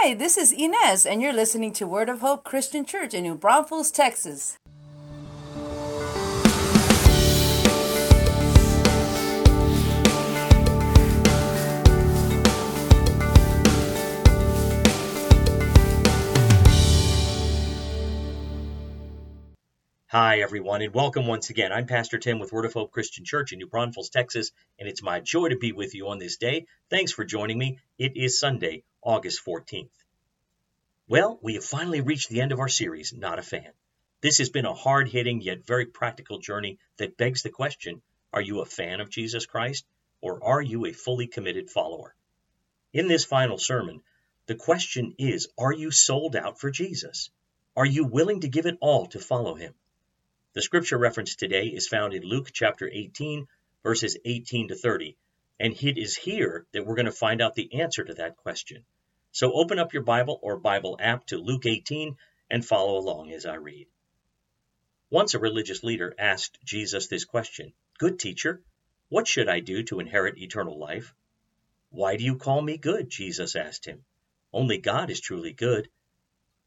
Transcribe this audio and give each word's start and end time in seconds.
Hi, 0.00 0.14
this 0.14 0.38
is 0.38 0.52
Inez, 0.52 1.04
and 1.04 1.20
you're 1.20 1.32
listening 1.32 1.72
to 1.72 1.84
Word 1.84 2.08
of 2.08 2.20
Hope 2.20 2.44
Christian 2.44 2.84
Church 2.84 3.14
in 3.14 3.24
New 3.24 3.34
Braunfels, 3.34 3.90
Texas. 3.90 4.56
Hi, 20.10 20.40
everyone, 20.40 20.80
and 20.80 20.94
welcome 20.94 21.26
once 21.26 21.50
again. 21.50 21.70
I'm 21.70 21.86
Pastor 21.86 22.16
Tim 22.16 22.38
with 22.38 22.50
Word 22.50 22.64
of 22.64 22.72
Hope 22.72 22.92
Christian 22.92 23.26
Church 23.26 23.52
in 23.52 23.58
New 23.58 23.66
Braunfels, 23.66 24.08
Texas, 24.08 24.52
and 24.78 24.88
it's 24.88 25.02
my 25.02 25.20
joy 25.20 25.50
to 25.50 25.58
be 25.58 25.72
with 25.72 25.94
you 25.94 26.08
on 26.08 26.18
this 26.18 26.38
day. 26.38 26.64
Thanks 26.88 27.12
for 27.12 27.26
joining 27.26 27.58
me. 27.58 27.78
It 27.98 28.16
is 28.16 28.40
Sunday, 28.40 28.84
August 29.02 29.44
14th. 29.44 29.90
Well, 31.08 31.38
we 31.42 31.56
have 31.56 31.64
finally 31.64 32.00
reached 32.00 32.30
the 32.30 32.40
end 32.40 32.52
of 32.52 32.58
our 32.58 32.70
series, 32.70 33.12
Not 33.12 33.38
a 33.38 33.42
Fan. 33.42 33.70
This 34.22 34.38
has 34.38 34.48
been 34.48 34.64
a 34.64 34.72
hard 34.72 35.08
hitting 35.08 35.42
yet 35.42 35.66
very 35.66 35.84
practical 35.84 36.38
journey 36.38 36.78
that 36.96 37.18
begs 37.18 37.42
the 37.42 37.50
question 37.50 38.00
are 38.32 38.40
you 38.40 38.62
a 38.62 38.64
fan 38.64 39.00
of 39.00 39.10
Jesus 39.10 39.44
Christ, 39.44 39.84
or 40.22 40.42
are 40.42 40.62
you 40.62 40.86
a 40.86 40.92
fully 40.94 41.26
committed 41.26 41.68
follower? 41.68 42.14
In 42.94 43.08
this 43.08 43.26
final 43.26 43.58
sermon, 43.58 44.00
the 44.46 44.54
question 44.54 45.16
is 45.18 45.48
are 45.58 45.74
you 45.74 45.90
sold 45.90 46.34
out 46.34 46.58
for 46.58 46.70
Jesus? 46.70 47.28
Are 47.76 47.84
you 47.84 48.06
willing 48.06 48.40
to 48.40 48.48
give 48.48 48.64
it 48.64 48.78
all 48.80 49.04
to 49.08 49.18
follow 49.18 49.54
him? 49.54 49.74
The 50.54 50.62
scripture 50.62 50.96
reference 50.96 51.36
today 51.36 51.66
is 51.66 51.88
found 51.88 52.14
in 52.14 52.22
Luke 52.22 52.48
chapter 52.54 52.88
18, 52.90 53.46
verses 53.82 54.16
18 54.24 54.68
to 54.68 54.74
30, 54.74 55.18
and 55.60 55.74
it 55.74 55.98
is 55.98 56.16
here 56.16 56.66
that 56.72 56.86
we're 56.86 56.94
going 56.94 57.04
to 57.04 57.12
find 57.12 57.42
out 57.42 57.54
the 57.54 57.82
answer 57.82 58.02
to 58.02 58.14
that 58.14 58.38
question. 58.38 58.86
So 59.30 59.52
open 59.52 59.78
up 59.78 59.92
your 59.92 60.04
Bible 60.04 60.40
or 60.42 60.56
Bible 60.56 60.96
app 61.00 61.26
to 61.26 61.36
Luke 61.36 61.66
18 61.66 62.16
and 62.48 62.64
follow 62.64 62.96
along 62.96 63.30
as 63.32 63.44
I 63.44 63.56
read. 63.56 63.88
Once 65.10 65.34
a 65.34 65.38
religious 65.38 65.84
leader 65.84 66.14
asked 66.18 66.58
Jesus 66.64 67.08
this 67.08 67.26
question 67.26 67.74
Good 67.98 68.18
teacher, 68.18 68.62
what 69.10 69.28
should 69.28 69.50
I 69.50 69.60
do 69.60 69.82
to 69.82 70.00
inherit 70.00 70.38
eternal 70.38 70.78
life? 70.78 71.14
Why 71.90 72.16
do 72.16 72.24
you 72.24 72.36
call 72.36 72.62
me 72.62 72.78
good? 72.78 73.10
Jesus 73.10 73.54
asked 73.54 73.84
him. 73.84 74.06
Only 74.50 74.78
God 74.78 75.10
is 75.10 75.20
truly 75.20 75.52
good. 75.52 75.90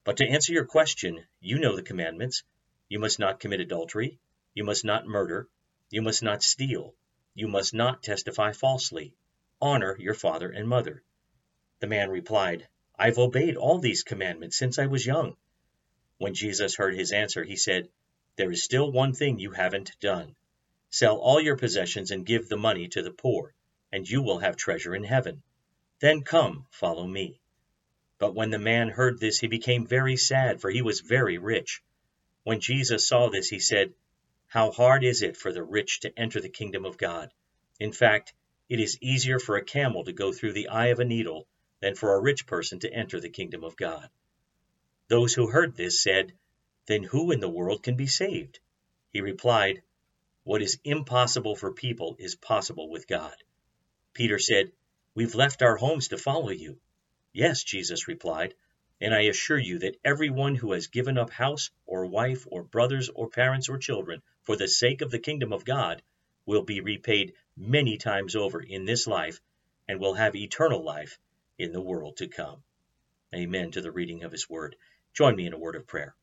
But 0.03 0.17
to 0.17 0.27
answer 0.27 0.53
your 0.53 0.66
question, 0.66 1.25
you 1.39 1.58
know 1.58 1.75
the 1.75 1.81
commandments 1.81 2.44
you 2.92 3.00
must 3.00 3.20
not 3.20 3.39
commit 3.39 3.61
adultery. 3.61 4.20
You 4.53 4.66
must 4.66 4.84
not 4.84 5.08
murder. 5.08 5.47
You 5.92 6.02
must 6.02 6.22
not 6.22 6.44
steal. 6.44 6.94
You 7.33 7.48
must 7.48 7.73
not 7.73 8.03
testify 8.03 8.52
falsely. 8.52 9.14
Honor 9.61 9.95
your 9.98 10.14
father 10.14 10.50
and 10.50 10.67
mother. 10.67 11.02
The 11.80 11.88
man 11.88 12.09
replied, 12.09 12.67
I've 13.00 13.17
obeyed 13.17 13.56
all 13.56 13.80
these 13.80 14.03
commandments 14.03 14.58
since 14.58 14.78
I 14.78 14.88
was 14.88 15.06
young. 15.06 15.38
When 16.17 16.33
Jesus 16.33 16.75
heard 16.75 16.94
his 16.94 17.14
answer, 17.14 17.45
he 17.45 17.56
said, 17.56 17.88
There 18.36 18.52
is 18.52 18.61
still 18.61 18.92
one 18.92 19.14
thing 19.14 19.39
you 19.39 19.52
haven't 19.52 19.98
done. 20.02 20.36
Sell 20.89 21.16
all 21.16 21.39
your 21.39 21.55
possessions 21.55 22.11
and 22.11 22.26
give 22.26 22.50
the 22.50 22.58
money 22.58 22.89
to 22.89 23.02
the 23.02 23.11
poor, 23.11 23.53
and 23.94 24.05
you 24.05 24.22
will 24.22 24.39
have 24.39 24.58
treasure 24.58 24.94
in 24.94 25.05
heaven. 25.05 25.44
Then 26.02 26.23
come, 26.23 26.67
follow 26.72 27.08
me. 27.08 27.39
But 28.17 28.36
when 28.36 28.50
the 28.50 28.59
man 28.59 28.89
heard 28.89 29.17
this, 29.17 29.39
he 29.39 29.48
became 29.48 29.88
very 29.88 30.17
sad, 30.17 30.59
for 30.59 30.70
he 30.70 30.81
was 30.81 31.00
very 31.00 31.38
rich. 31.38 31.81
When 32.44 32.59
Jesus 32.59 33.08
saw 33.08 33.30
this, 33.30 33.50
he 33.50 33.59
said, 33.59 33.94
How 34.47 34.72
hard 34.72 35.03
is 35.03 35.22
it 35.22 35.38
for 35.38 35.53
the 35.53 35.64
rich 35.64 36.00
to 36.00 36.20
enter 36.20 36.42
the 36.42 36.50
kingdom 36.50 36.86
of 36.86 36.98
God? 36.98 37.31
In 37.80 37.92
fact, 37.92 38.33
it 38.67 38.80
is 38.80 38.98
easier 39.02 39.38
for 39.38 39.58
a 39.58 39.64
camel 39.64 40.06
to 40.06 40.11
go 40.11 40.31
through 40.31 40.53
the 40.53 40.70
eye 40.70 40.88
of 40.88 41.00
a 41.00 41.06
needle 41.06 41.48
than 41.81 41.94
for 41.94 42.16
a 42.16 42.22
rich 42.22 42.48
person 42.48 42.80
to 42.80 42.94
enter 42.94 43.20
the 43.20 43.30
kingdom 43.30 43.64
of 43.64 43.75
God. 43.75 44.09
Those 45.08 45.33
who 45.33 45.48
heard 45.48 45.75
this 45.75 46.02
said, 46.02 46.33
Then 46.88 47.03
who 47.03 47.31
in 47.31 47.42
the 47.42 47.50
world 47.50 47.83
can 47.83 47.95
be 47.95 48.08
saved? 48.08 48.59
He 49.11 49.22
replied, 49.22 49.83
What 50.44 50.61
is 50.61 50.80
impossible 50.83 51.55
for 51.55 51.73
people 51.73 52.15
is 52.17 52.36
possible 52.36 52.89
with 52.89 53.08
God. 53.08 53.36
Peter 54.14 54.39
said, 54.39 54.71
We've 55.14 55.36
left 55.36 55.61
our 55.61 55.76
homes 55.76 56.08
to 56.08 56.17
follow 56.17 56.49
you. 56.49 56.80
Yes, 57.33 57.64
Jesus 57.64 58.08
replied, 58.08 58.55
and 59.02 59.16
I 59.16 59.22
assure 59.22 59.58
you 59.58 59.80
that 59.80 59.98
every 60.06 60.30
one 60.30 60.54
who 60.54 60.73
has 60.73 60.88
given 60.88 61.17
up 61.17 61.32
house 61.32 61.72
or 61.88 62.06
wife 62.06 62.45
or 62.52 62.64
brothers 62.64 63.10
or 63.10 63.30
parents 63.30 63.67
or 63.67 63.80
children 63.80 64.22
for 64.44 64.56
the 64.56 64.67
sake 64.67 65.02
of 65.02 65.10
the 65.10 65.20
kingdom 65.20 65.52
of 65.52 65.66
God 65.66 66.04
will 66.45 66.64
be 66.64 66.82
repaid 66.82 67.34
many 67.58 67.98
times 67.98 68.36
over 68.36 68.62
in 68.62 68.86
this 68.86 69.08
life 69.08 69.42
and 69.88 70.00
will 70.00 70.14
have 70.14 70.36
eternal 70.36 70.84
life 70.84 71.17
in 71.58 71.72
the 71.72 71.82
world 71.82 72.17
to 72.17 72.28
come. 72.28 72.64
Amen 73.34 73.72
to 73.72 73.82
the 73.82 73.92
reading 73.92 74.23
of 74.23 74.32
his 74.32 74.50
word. 74.50 74.76
Join 75.14 75.36
me 75.36 75.48
in 75.48 75.54
a 75.54 75.60
word 75.60 75.76
of 75.76 75.88
prayer. 75.88 76.16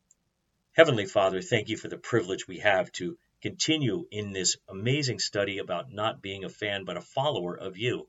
Heavenly 0.71 1.05
Father, 1.05 1.41
thank 1.41 1.67
you 1.67 1.75
for 1.75 1.89
the 1.89 1.97
privilege 1.97 2.47
we 2.47 2.59
have 2.59 2.91
to 2.93 3.17
continue 3.41 4.07
in 4.09 4.31
this 4.31 4.55
amazing 4.69 5.19
study 5.19 5.57
about 5.57 5.91
not 5.91 6.21
being 6.21 6.45
a 6.45 6.49
fan 6.49 6.85
but 6.85 6.97
a 6.97 7.01
follower 7.01 7.57
of 7.57 7.77
you. 7.77 8.07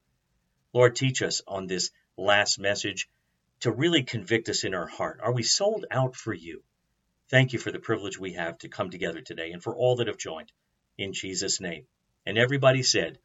Lord, 0.72 0.94
teach 0.94 1.22
us 1.22 1.42
on 1.48 1.66
this 1.66 1.90
last 2.16 2.58
message 2.58 3.08
to 3.60 3.70
really 3.70 4.02
convict 4.02 4.48
us 4.48 4.64
in 4.64 4.74
our 4.74 4.86
heart. 4.86 5.20
Are 5.22 5.32
we 5.32 5.42
sold 5.42 5.86
out 5.90 6.16
for 6.16 6.32
you? 6.32 6.62
Thank 7.28 7.52
you 7.52 7.58
for 7.58 7.70
the 7.70 7.78
privilege 7.78 8.18
we 8.18 8.32
have 8.32 8.58
to 8.58 8.68
come 8.68 8.90
together 8.90 9.20
today 9.20 9.52
and 9.52 9.62
for 9.62 9.76
all 9.76 9.96
that 9.96 10.06
have 10.06 10.18
joined. 10.18 10.50
In 10.98 11.12
Jesus' 11.12 11.60
name. 11.60 11.86
And 12.26 12.36
everybody 12.36 12.82
said, 12.82 13.18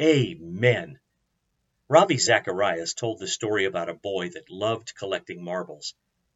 Amen. 0.00 0.98
Ravi 1.88 2.18
Zacharias 2.18 2.94
told 2.94 3.18
the 3.18 3.26
story 3.26 3.66
about 3.66 3.88
a 3.88 3.94
boy 3.94 4.30
that 4.30 4.50
loved 4.50 4.94
collecting 4.96 5.44
marbles. 5.44 5.94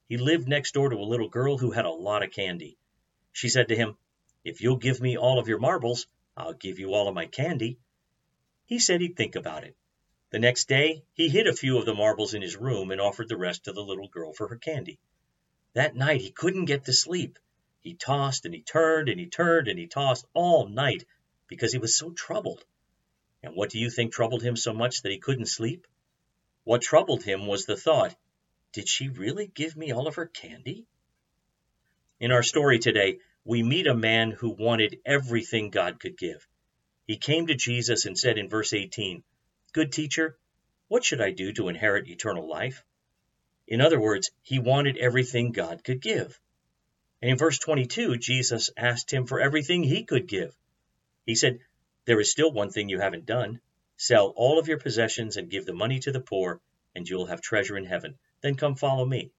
He 0.08 0.16
lived 0.16 0.46
next 0.46 0.72
door 0.72 0.90
to 0.90 0.96
a 0.96 1.10
little 1.10 1.28
girl 1.28 1.58
who 1.58 1.70
had 1.70 1.86
a 1.86 1.90
lot 1.90 2.22
of 2.22 2.30
candy. 2.30 2.78
She 3.32 3.48
said 3.48 3.68
to 3.68 3.76
him, 3.76 3.96
If 4.44 4.60
you'll 4.60 4.76
give 4.76 5.00
me 5.00 5.16
all 5.16 5.38
of 5.38 5.48
your 5.48 5.58
marbles, 5.58 6.06
I'll 6.36 6.54
give 6.54 6.78
you 6.78 6.94
all 6.94 7.08
of 7.08 7.14
my 7.14 7.26
candy. 7.26 7.78
He 8.66 8.78
said 8.78 9.00
he'd 9.00 9.16
think 9.16 9.36
about 9.36 9.64
it. 9.64 9.74
The 10.30 10.38
next 10.38 10.68
day 10.68 11.04
he 11.14 11.28
hid 11.28 11.46
a 11.46 11.54
few 11.54 11.78
of 11.78 11.86
the 11.86 11.94
marbles 11.94 12.34
in 12.34 12.42
his 12.42 12.56
room 12.56 12.90
and 12.90 13.00
offered 13.00 13.28
the 13.28 13.36
rest 13.36 13.64
to 13.64 13.72
the 13.72 13.84
little 13.84 14.08
girl 14.08 14.32
for 14.34 14.48
her 14.48 14.58
candy. 14.58 14.98
That 15.72 15.96
night 15.96 16.20
he 16.20 16.30
couldn't 16.30 16.66
get 16.66 16.84
to 16.84 16.92
sleep. 16.92 17.38
He 17.80 17.94
tossed 17.94 18.44
and 18.44 18.54
he 18.54 18.60
turned 18.60 19.08
and 19.08 19.18
he 19.18 19.26
turned 19.26 19.68
and 19.68 19.78
he 19.78 19.86
tossed 19.86 20.26
all 20.34 20.68
night 20.68 21.06
because 21.46 21.72
he 21.72 21.78
was 21.78 21.96
so 21.96 22.10
troubled. 22.10 22.64
And 23.42 23.54
what 23.54 23.70
do 23.70 23.78
you 23.78 23.88
think 23.88 24.12
troubled 24.12 24.42
him 24.42 24.56
so 24.56 24.74
much 24.74 25.02
that 25.02 25.12
he 25.12 25.18
couldn't 25.18 25.46
sleep? 25.46 25.86
What 26.64 26.82
troubled 26.82 27.22
him 27.22 27.46
was 27.46 27.64
the 27.64 27.76
thought, 27.76 28.14
did 28.72 28.86
she 28.86 29.08
really 29.08 29.46
give 29.46 29.76
me 29.76 29.92
all 29.92 30.06
of 30.06 30.16
her 30.16 30.26
candy? 30.26 30.84
In 32.20 32.32
our 32.32 32.42
story 32.42 32.78
today, 32.78 33.20
we 33.44 33.62
meet 33.62 33.86
a 33.86 33.94
man 33.94 34.32
who 34.32 34.50
wanted 34.50 35.00
everything 35.06 35.70
God 35.70 36.00
could 36.00 36.18
give. 36.18 36.46
He 37.06 37.16
came 37.16 37.46
to 37.46 37.54
Jesus 37.54 38.04
and 38.04 38.18
said 38.18 38.36
in 38.36 38.50
verse 38.50 38.74
18, 38.74 39.22
Good 39.72 39.92
teacher, 39.92 40.38
what 40.88 41.04
should 41.04 41.20
I 41.20 41.32
do 41.32 41.52
to 41.52 41.68
inherit 41.68 42.08
eternal 42.08 42.48
life? 42.48 42.84
In 43.66 43.82
other 43.82 44.00
words, 44.00 44.30
he 44.40 44.58
wanted 44.58 44.96
everything 44.96 45.52
God 45.52 45.84
could 45.84 46.00
give. 46.00 46.40
And 47.20 47.30
in 47.30 47.36
verse 47.36 47.58
22, 47.58 48.16
Jesus 48.16 48.70
asked 48.78 49.12
him 49.12 49.26
for 49.26 49.40
everything 49.40 49.82
he 49.82 50.04
could 50.04 50.26
give. 50.26 50.56
He 51.26 51.34
said, 51.34 51.58
There 52.06 52.18
is 52.18 52.30
still 52.30 52.50
one 52.50 52.70
thing 52.70 52.88
you 52.88 52.98
haven't 52.98 53.26
done. 53.26 53.60
Sell 53.98 54.28
all 54.36 54.58
of 54.58 54.68
your 54.68 54.78
possessions 54.78 55.36
and 55.36 55.50
give 55.50 55.66
the 55.66 55.74
money 55.74 55.98
to 55.98 56.12
the 56.12 56.20
poor, 56.20 56.62
and 56.94 57.06
you'll 57.06 57.26
have 57.26 57.42
treasure 57.42 57.76
in 57.76 57.84
heaven. 57.84 58.18
Then 58.40 58.54
come 58.54 58.74
follow 58.74 59.04
me. 59.04 59.32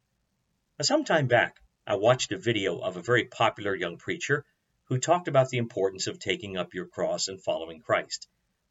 Now, 0.77 0.83
some 0.83 1.05
time 1.05 1.25
back, 1.25 1.59
I 1.87 1.95
watched 1.95 2.31
a 2.31 2.37
video 2.37 2.77
of 2.77 2.97
a 2.97 3.01
very 3.01 3.25
popular 3.25 3.73
young 3.73 3.97
preacher 3.97 4.45
who 4.83 4.99
talked 4.99 5.27
about 5.27 5.49
the 5.49 5.57
importance 5.57 6.05
of 6.05 6.19
taking 6.19 6.55
up 6.55 6.75
your 6.75 6.85
cross 6.85 7.29
and 7.29 7.41
following 7.41 7.81
Christ. 7.81 8.27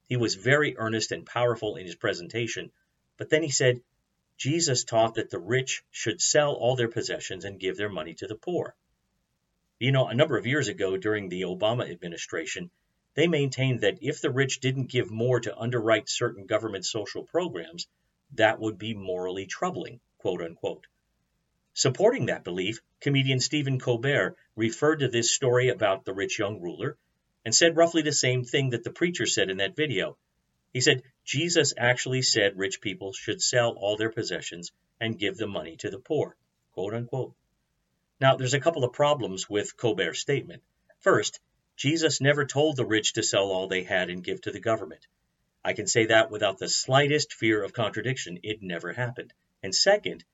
He 0.08 0.16
was 0.16 0.36
very 0.36 0.74
earnest 0.78 1.12
and 1.12 1.26
powerful 1.26 1.76
in 1.76 1.84
his 1.84 1.94
presentation, 1.94 2.72
but 3.18 3.28
then 3.28 3.42
he 3.42 3.50
said, 3.50 3.82
Jesus 4.38 4.84
taught 4.84 5.16
that 5.16 5.28
the 5.28 5.38
rich 5.38 5.84
should 5.90 6.22
sell 6.22 6.54
all 6.54 6.76
their 6.76 6.88
possessions 6.88 7.44
and 7.44 7.60
give 7.60 7.76
their 7.76 7.90
money 7.90 8.14
to 8.14 8.26
the 8.26 8.34
poor. 8.34 8.74
You 9.78 9.92
know, 9.92 10.08
a 10.08 10.14
number 10.14 10.38
of 10.38 10.46
years 10.46 10.68
ago 10.68 10.96
during 10.96 11.28
the 11.28 11.42
Obama 11.42 11.90
administration, 11.90 12.70
they 13.14 13.26
maintained 13.26 13.82
that 13.82 13.98
if 14.00 14.22
the 14.22 14.30
rich 14.30 14.60
didn't 14.60 14.90
give 14.90 15.10
more 15.10 15.40
to 15.40 15.58
underwrite 15.58 16.08
certain 16.08 16.46
government 16.46 16.86
social 16.86 17.24
programs, 17.24 17.86
that 18.32 18.58
would 18.60 18.78
be 18.78 18.94
morally 18.94 19.44
troubling, 19.44 20.00
quote 20.16 20.40
unquote. 20.40 20.86
Supporting 21.74 22.26
that 22.26 22.44
belief, 22.44 22.80
comedian 23.00 23.40
Stephen 23.40 23.78
Colbert 23.78 24.36
referred 24.56 25.00
to 25.00 25.08
this 25.08 25.34
story 25.34 25.68
about 25.68 26.04
the 26.04 26.14
rich 26.14 26.38
young 26.38 26.60
ruler 26.60 26.96
and 27.44 27.54
said 27.54 27.76
roughly 27.76 28.02
the 28.02 28.12
same 28.12 28.44
thing 28.44 28.70
that 28.70 28.84
the 28.84 28.90
preacher 28.90 29.26
said 29.26 29.50
in 29.50 29.58
that 29.58 29.76
video. 29.76 30.16
He 30.72 30.80
said 30.80 31.02
Jesus 31.24 31.74
actually 31.76 32.22
said 32.22 32.58
rich 32.58 32.80
people 32.80 33.12
should 33.12 33.42
sell 33.42 33.72
all 33.72 33.96
their 33.96 34.10
possessions 34.10 34.72
and 35.00 35.18
give 35.18 35.36
the 35.36 35.46
money 35.46 35.76
to 35.76 35.90
the 35.90 35.98
poor, 35.98 36.36
quote 36.72 36.94
unquote. 36.94 37.34
Now, 38.20 38.36
there's 38.36 38.54
a 38.54 38.60
couple 38.60 38.84
of 38.84 38.92
problems 38.92 39.48
with 39.48 39.76
Colbert's 39.76 40.18
statement. 40.18 40.62
First, 41.00 41.40
Jesus 41.76 42.20
never 42.20 42.44
told 42.44 42.76
the 42.76 42.84
rich 42.84 43.12
to 43.12 43.22
sell 43.22 43.50
all 43.52 43.68
they 43.68 43.84
had 43.84 44.10
and 44.10 44.24
give 44.24 44.40
to 44.42 44.50
the 44.50 44.60
government. 44.60 45.06
I 45.64 45.72
can 45.72 45.86
say 45.86 46.06
that 46.06 46.30
without 46.30 46.58
the 46.58 46.68
slightest 46.68 47.32
fear 47.32 47.62
of 47.62 47.72
contradiction. 47.72 48.40
It 48.42 48.62
never 48.62 48.92
happened. 48.92 49.32
And 49.62 49.74
second, 49.74 50.24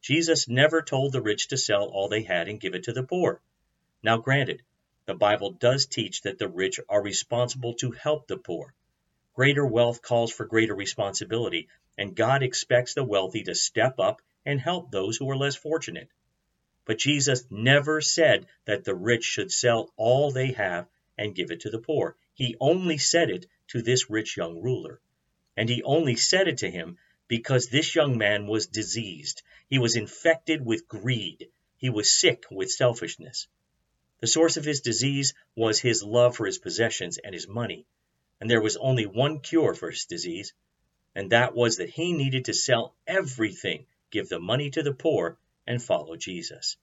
Jesus 0.00 0.48
never 0.48 0.82
told 0.82 1.12
the 1.12 1.22
rich 1.22 1.48
to 1.48 1.56
sell 1.56 1.84
all 1.84 2.08
they 2.08 2.22
had 2.22 2.48
and 2.48 2.60
give 2.60 2.74
it 2.74 2.84
to 2.84 2.92
the 2.92 3.02
poor. 3.02 3.40
Now, 4.02 4.18
granted, 4.18 4.62
the 5.04 5.14
Bible 5.14 5.50
does 5.50 5.86
teach 5.86 6.22
that 6.22 6.38
the 6.38 6.48
rich 6.48 6.78
are 6.88 7.02
responsible 7.02 7.74
to 7.74 7.90
help 7.90 8.26
the 8.26 8.36
poor. 8.36 8.74
Greater 9.34 9.66
wealth 9.66 10.02
calls 10.02 10.32
for 10.32 10.44
greater 10.44 10.74
responsibility, 10.74 11.68
and 11.98 12.14
God 12.14 12.42
expects 12.42 12.94
the 12.94 13.02
wealthy 13.02 13.42
to 13.44 13.54
step 13.54 13.98
up 13.98 14.22
and 14.44 14.60
help 14.60 14.90
those 14.90 15.16
who 15.16 15.28
are 15.30 15.36
less 15.36 15.56
fortunate. 15.56 16.08
But 16.84 16.98
Jesus 16.98 17.44
never 17.50 18.00
said 18.00 18.46
that 18.64 18.84
the 18.84 18.94
rich 18.94 19.24
should 19.24 19.52
sell 19.52 19.92
all 19.96 20.30
they 20.30 20.52
have 20.52 20.88
and 21.16 21.34
give 21.34 21.50
it 21.50 21.60
to 21.60 21.70
the 21.70 21.78
poor. 21.78 22.16
He 22.34 22.56
only 22.60 22.98
said 22.98 23.30
it 23.30 23.46
to 23.68 23.82
this 23.82 24.10
rich 24.10 24.36
young 24.36 24.60
ruler. 24.60 25.00
And 25.56 25.68
he 25.68 25.82
only 25.82 26.16
said 26.16 26.48
it 26.48 26.58
to 26.58 26.70
him 26.70 26.98
because 27.28 27.68
this 27.68 27.94
young 27.94 28.18
man 28.18 28.46
was 28.46 28.66
diseased. 28.66 29.42
He 29.68 29.78
was 29.78 29.96
infected 29.96 30.64
with 30.64 30.88
greed. 30.88 31.50
He 31.76 31.90
was 31.90 32.12
sick 32.12 32.44
with 32.50 32.70
selfishness. 32.70 33.48
The 34.22 34.28
source 34.28 34.56
of 34.56 34.64
his 34.64 34.82
disease 34.82 35.34
was 35.56 35.80
his 35.80 36.04
love 36.04 36.36
for 36.36 36.46
his 36.46 36.58
possessions 36.58 37.18
and 37.18 37.34
his 37.34 37.48
money. 37.48 37.86
And 38.40 38.48
there 38.48 38.62
was 38.62 38.76
only 38.76 39.04
one 39.04 39.40
cure 39.40 39.74
for 39.74 39.90
his 39.90 40.04
disease, 40.04 40.54
and 41.12 41.30
that 41.30 41.56
was 41.56 41.78
that 41.78 41.90
he 41.90 42.12
needed 42.12 42.44
to 42.44 42.54
sell 42.54 42.94
everything, 43.04 43.84
give 44.12 44.28
the 44.28 44.38
money 44.38 44.70
to 44.70 44.84
the 44.84 44.94
poor, 44.94 45.38
and 45.66 45.82
follow 45.82 46.14
Jesus. 46.14 46.76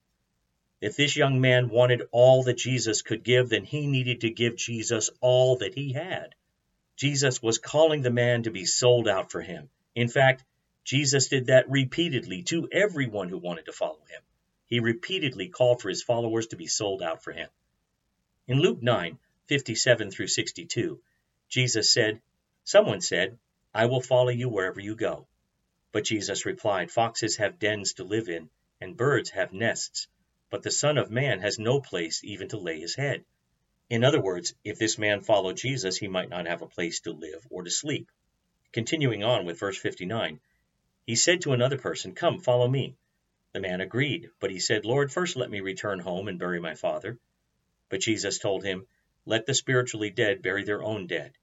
If 0.82 0.98
this 0.98 1.16
young 1.16 1.40
man 1.40 1.70
wanted 1.70 2.10
all 2.12 2.44
that 2.44 2.58
Jesus 2.58 3.02
could 3.04 3.24
give, 3.24 3.48
then 3.48 3.64
he 3.64 3.88
needed 3.88 4.20
to 4.22 4.30
give 4.30 4.58
Jesus 4.58 5.10
all 5.22 5.56
that 5.60 5.76
he 5.76 5.94
had. 5.94 6.36
Jesus 6.98 7.42
was 7.42 7.58
calling 7.58 8.02
the 8.02 8.12
man 8.12 8.44
to 8.44 8.52
be 8.52 8.66
sold 8.66 9.08
out 9.08 9.32
for 9.32 9.42
him. 9.42 9.70
In 9.96 10.10
fact, 10.10 10.44
Jesus 10.84 11.30
did 11.30 11.46
that 11.46 11.70
repeatedly 11.70 12.44
to 12.44 12.68
everyone 12.70 13.30
who 13.30 13.38
wanted 13.38 13.64
to 13.68 13.72
follow 13.72 14.04
him. 14.10 14.22
He 14.70 14.80
repeatedly 14.80 15.50
called 15.50 15.82
for 15.82 15.90
his 15.90 16.04
followers 16.04 16.48
to 16.48 16.56
be 16.56 16.68
sold 16.68 17.02
out 17.02 17.24
for 17.24 17.34
him. 17.34 17.50
In 18.48 18.60
Luke 18.60 18.82
9, 18.84 19.18
57 19.48 20.12
through 20.12 20.28
62, 20.28 21.02
Jesus 21.48 21.92
said, 21.92 22.22
Someone 22.64 23.02
said, 23.02 23.40
I 23.74 23.88
will 23.88 24.02
follow 24.02 24.30
you 24.30 24.48
wherever 24.48 24.80
you 24.80 24.96
go. 24.96 25.28
But 25.92 26.04
Jesus 26.04 26.46
replied, 26.46 26.92
Foxes 26.92 27.38
have 27.38 27.58
dens 27.58 27.94
to 27.94 28.04
live 28.04 28.30
in, 28.30 28.52
and 28.80 28.96
birds 28.96 29.32
have 29.32 29.54
nests, 29.54 30.08
but 30.52 30.62
the 30.62 30.70
Son 30.70 31.00
of 31.00 31.10
Man 31.10 31.40
has 31.40 31.58
no 31.58 31.82
place 31.82 32.24
even 32.24 32.48
to 32.50 32.58
lay 32.58 32.80
his 32.80 32.94
head. 32.94 33.26
In 33.90 34.04
other 34.04 34.22
words, 34.22 34.54
if 34.64 34.78
this 34.78 35.00
man 35.00 35.22
followed 35.22 35.58
Jesus, 35.58 35.98
he 35.98 36.08
might 36.08 36.30
not 36.30 36.46
have 36.46 36.62
a 36.62 36.68
place 36.68 37.00
to 37.02 37.12
live 37.12 37.48
or 37.50 37.64
to 37.64 37.72
sleep. 37.72 38.12
Continuing 38.72 39.24
on 39.24 39.48
with 39.48 39.60
verse 39.60 39.80
59, 39.80 40.40
he 41.08 41.16
said 41.16 41.42
to 41.42 41.54
another 41.54 41.80
person, 41.80 42.14
Come, 42.14 42.40
follow 42.40 42.68
me. 42.68 42.96
The 43.52 43.60
man 43.60 43.82
agreed, 43.82 44.30
but 44.40 44.52
he 44.52 44.60
said, 44.60 44.86
Lord, 44.86 45.12
first 45.12 45.36
let 45.36 45.50
me 45.50 45.60
return 45.60 46.00
home 46.00 46.28
and 46.28 46.38
bury 46.38 46.60
my 46.60 46.76
father. 46.76 47.18
But 47.90 48.02
Jesus 48.02 48.38
told 48.38 48.64
him, 48.64 48.86
Let 49.26 49.48
the 49.48 49.56
spiritually 49.56 50.12
dead 50.12 50.44
bury 50.44 50.64
their 50.64 50.84
own 50.84 51.08
dead. 51.08 51.36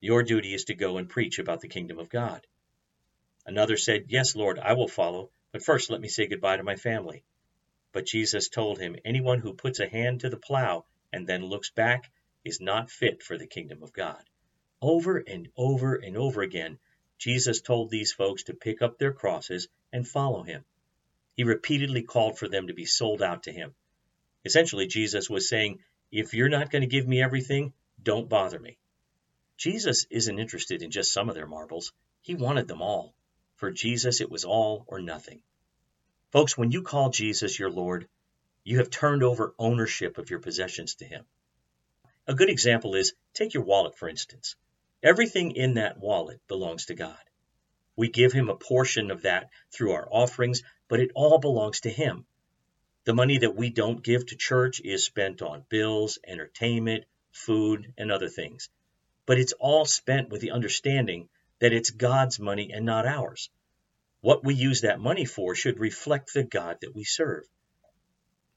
Your 0.00 0.24
duty 0.24 0.54
is 0.54 0.64
to 0.64 0.74
go 0.74 0.98
and 0.98 1.08
preach 1.08 1.38
about 1.38 1.60
the 1.60 1.68
kingdom 1.68 2.00
of 2.00 2.10
God. 2.10 2.44
Another 3.46 3.76
said, 3.76 4.06
Yes, 4.08 4.34
Lord, 4.34 4.58
I 4.58 4.72
will 4.72 4.88
follow, 4.88 5.30
but 5.52 5.62
first 5.62 5.90
let 5.90 6.00
me 6.00 6.08
say 6.08 6.26
goodbye 6.26 6.56
to 6.56 6.64
my 6.64 6.74
family. 6.74 7.24
But 7.92 8.06
Jesus 8.06 8.48
told 8.48 8.80
him, 8.80 8.96
Anyone 9.04 9.38
who 9.38 9.54
puts 9.54 9.78
a 9.78 9.88
hand 9.88 10.20
to 10.20 10.30
the 10.30 10.36
plow 10.36 10.86
and 11.12 11.26
then 11.26 11.44
looks 11.44 11.70
back 11.70 12.10
is 12.44 12.60
not 12.60 12.90
fit 12.90 13.22
for 13.22 13.38
the 13.38 13.46
kingdom 13.46 13.84
of 13.84 13.92
God. 13.92 14.24
Over 14.80 15.18
and 15.18 15.48
over 15.56 15.94
and 15.94 16.16
over 16.16 16.42
again, 16.42 16.80
Jesus 17.18 17.60
told 17.60 17.90
these 17.90 18.12
folks 18.12 18.42
to 18.44 18.54
pick 18.54 18.82
up 18.82 18.98
their 18.98 19.12
crosses 19.12 19.68
and 19.92 20.08
follow 20.08 20.42
him. 20.42 20.64
He 21.34 21.44
repeatedly 21.44 22.02
called 22.02 22.38
for 22.38 22.48
them 22.48 22.66
to 22.66 22.74
be 22.74 22.84
sold 22.84 23.22
out 23.22 23.44
to 23.44 23.52
him. 23.52 23.74
Essentially, 24.44 24.86
Jesus 24.86 25.30
was 25.30 25.48
saying, 25.48 25.82
If 26.10 26.34
you're 26.34 26.48
not 26.48 26.70
going 26.70 26.82
to 26.82 26.88
give 26.88 27.06
me 27.06 27.22
everything, 27.22 27.72
don't 28.02 28.28
bother 28.28 28.58
me. 28.58 28.78
Jesus 29.56 30.06
isn't 30.10 30.38
interested 30.38 30.82
in 30.82 30.90
just 30.90 31.12
some 31.12 31.28
of 31.28 31.34
their 31.34 31.46
marbles. 31.46 31.92
He 32.20 32.34
wanted 32.34 32.68
them 32.68 32.82
all. 32.82 33.14
For 33.56 33.70
Jesus, 33.70 34.20
it 34.20 34.30
was 34.30 34.44
all 34.44 34.84
or 34.88 35.00
nothing. 35.00 35.42
Folks, 36.32 36.58
when 36.58 36.72
you 36.72 36.82
call 36.82 37.10
Jesus 37.10 37.58
your 37.58 37.70
Lord, 37.70 38.08
you 38.64 38.78
have 38.78 38.90
turned 38.90 39.22
over 39.22 39.54
ownership 39.58 40.18
of 40.18 40.30
your 40.30 40.40
possessions 40.40 40.96
to 40.96 41.04
him. 41.04 41.24
A 42.26 42.34
good 42.34 42.50
example 42.50 42.94
is 42.94 43.14
take 43.34 43.54
your 43.54 43.64
wallet, 43.64 43.96
for 43.96 44.08
instance. 44.08 44.56
Everything 45.02 45.52
in 45.52 45.74
that 45.74 45.98
wallet 45.98 46.40
belongs 46.48 46.86
to 46.86 46.94
God. 46.94 47.18
We 47.94 48.08
give 48.08 48.32
him 48.32 48.48
a 48.48 48.56
portion 48.56 49.10
of 49.10 49.22
that 49.22 49.50
through 49.70 49.92
our 49.92 50.08
offerings, 50.10 50.62
but 50.88 51.00
it 51.00 51.10
all 51.14 51.38
belongs 51.38 51.80
to 51.80 51.90
him. 51.90 52.26
The 53.04 53.14
money 53.14 53.38
that 53.38 53.56
we 53.56 53.70
don't 53.70 54.02
give 54.02 54.26
to 54.26 54.36
church 54.36 54.80
is 54.80 55.04
spent 55.04 55.42
on 55.42 55.66
bills, 55.68 56.18
entertainment, 56.26 57.04
food, 57.32 57.92
and 57.98 58.10
other 58.10 58.28
things. 58.28 58.70
But 59.26 59.38
it's 59.38 59.52
all 59.54 59.84
spent 59.84 60.30
with 60.30 60.40
the 60.40 60.52
understanding 60.52 61.28
that 61.58 61.72
it's 61.72 61.90
God's 61.90 62.38
money 62.40 62.72
and 62.72 62.86
not 62.86 63.06
ours. 63.06 63.50
What 64.20 64.44
we 64.44 64.54
use 64.54 64.82
that 64.82 65.00
money 65.00 65.24
for 65.24 65.54
should 65.54 65.80
reflect 65.80 66.32
the 66.32 66.44
God 66.44 66.78
that 66.80 66.94
we 66.94 67.04
serve. 67.04 67.44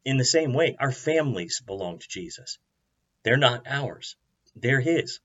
In 0.05 0.17
the 0.17 0.25
same 0.25 0.53
way, 0.53 0.75
our 0.79 0.91
families 0.91 1.61
belong 1.65 1.99
to 1.99 2.07
Jesus. 2.07 2.59
They're 3.23 3.37
not 3.37 3.65
ours, 3.67 4.15
they're 4.55 4.81
His. 4.81 5.19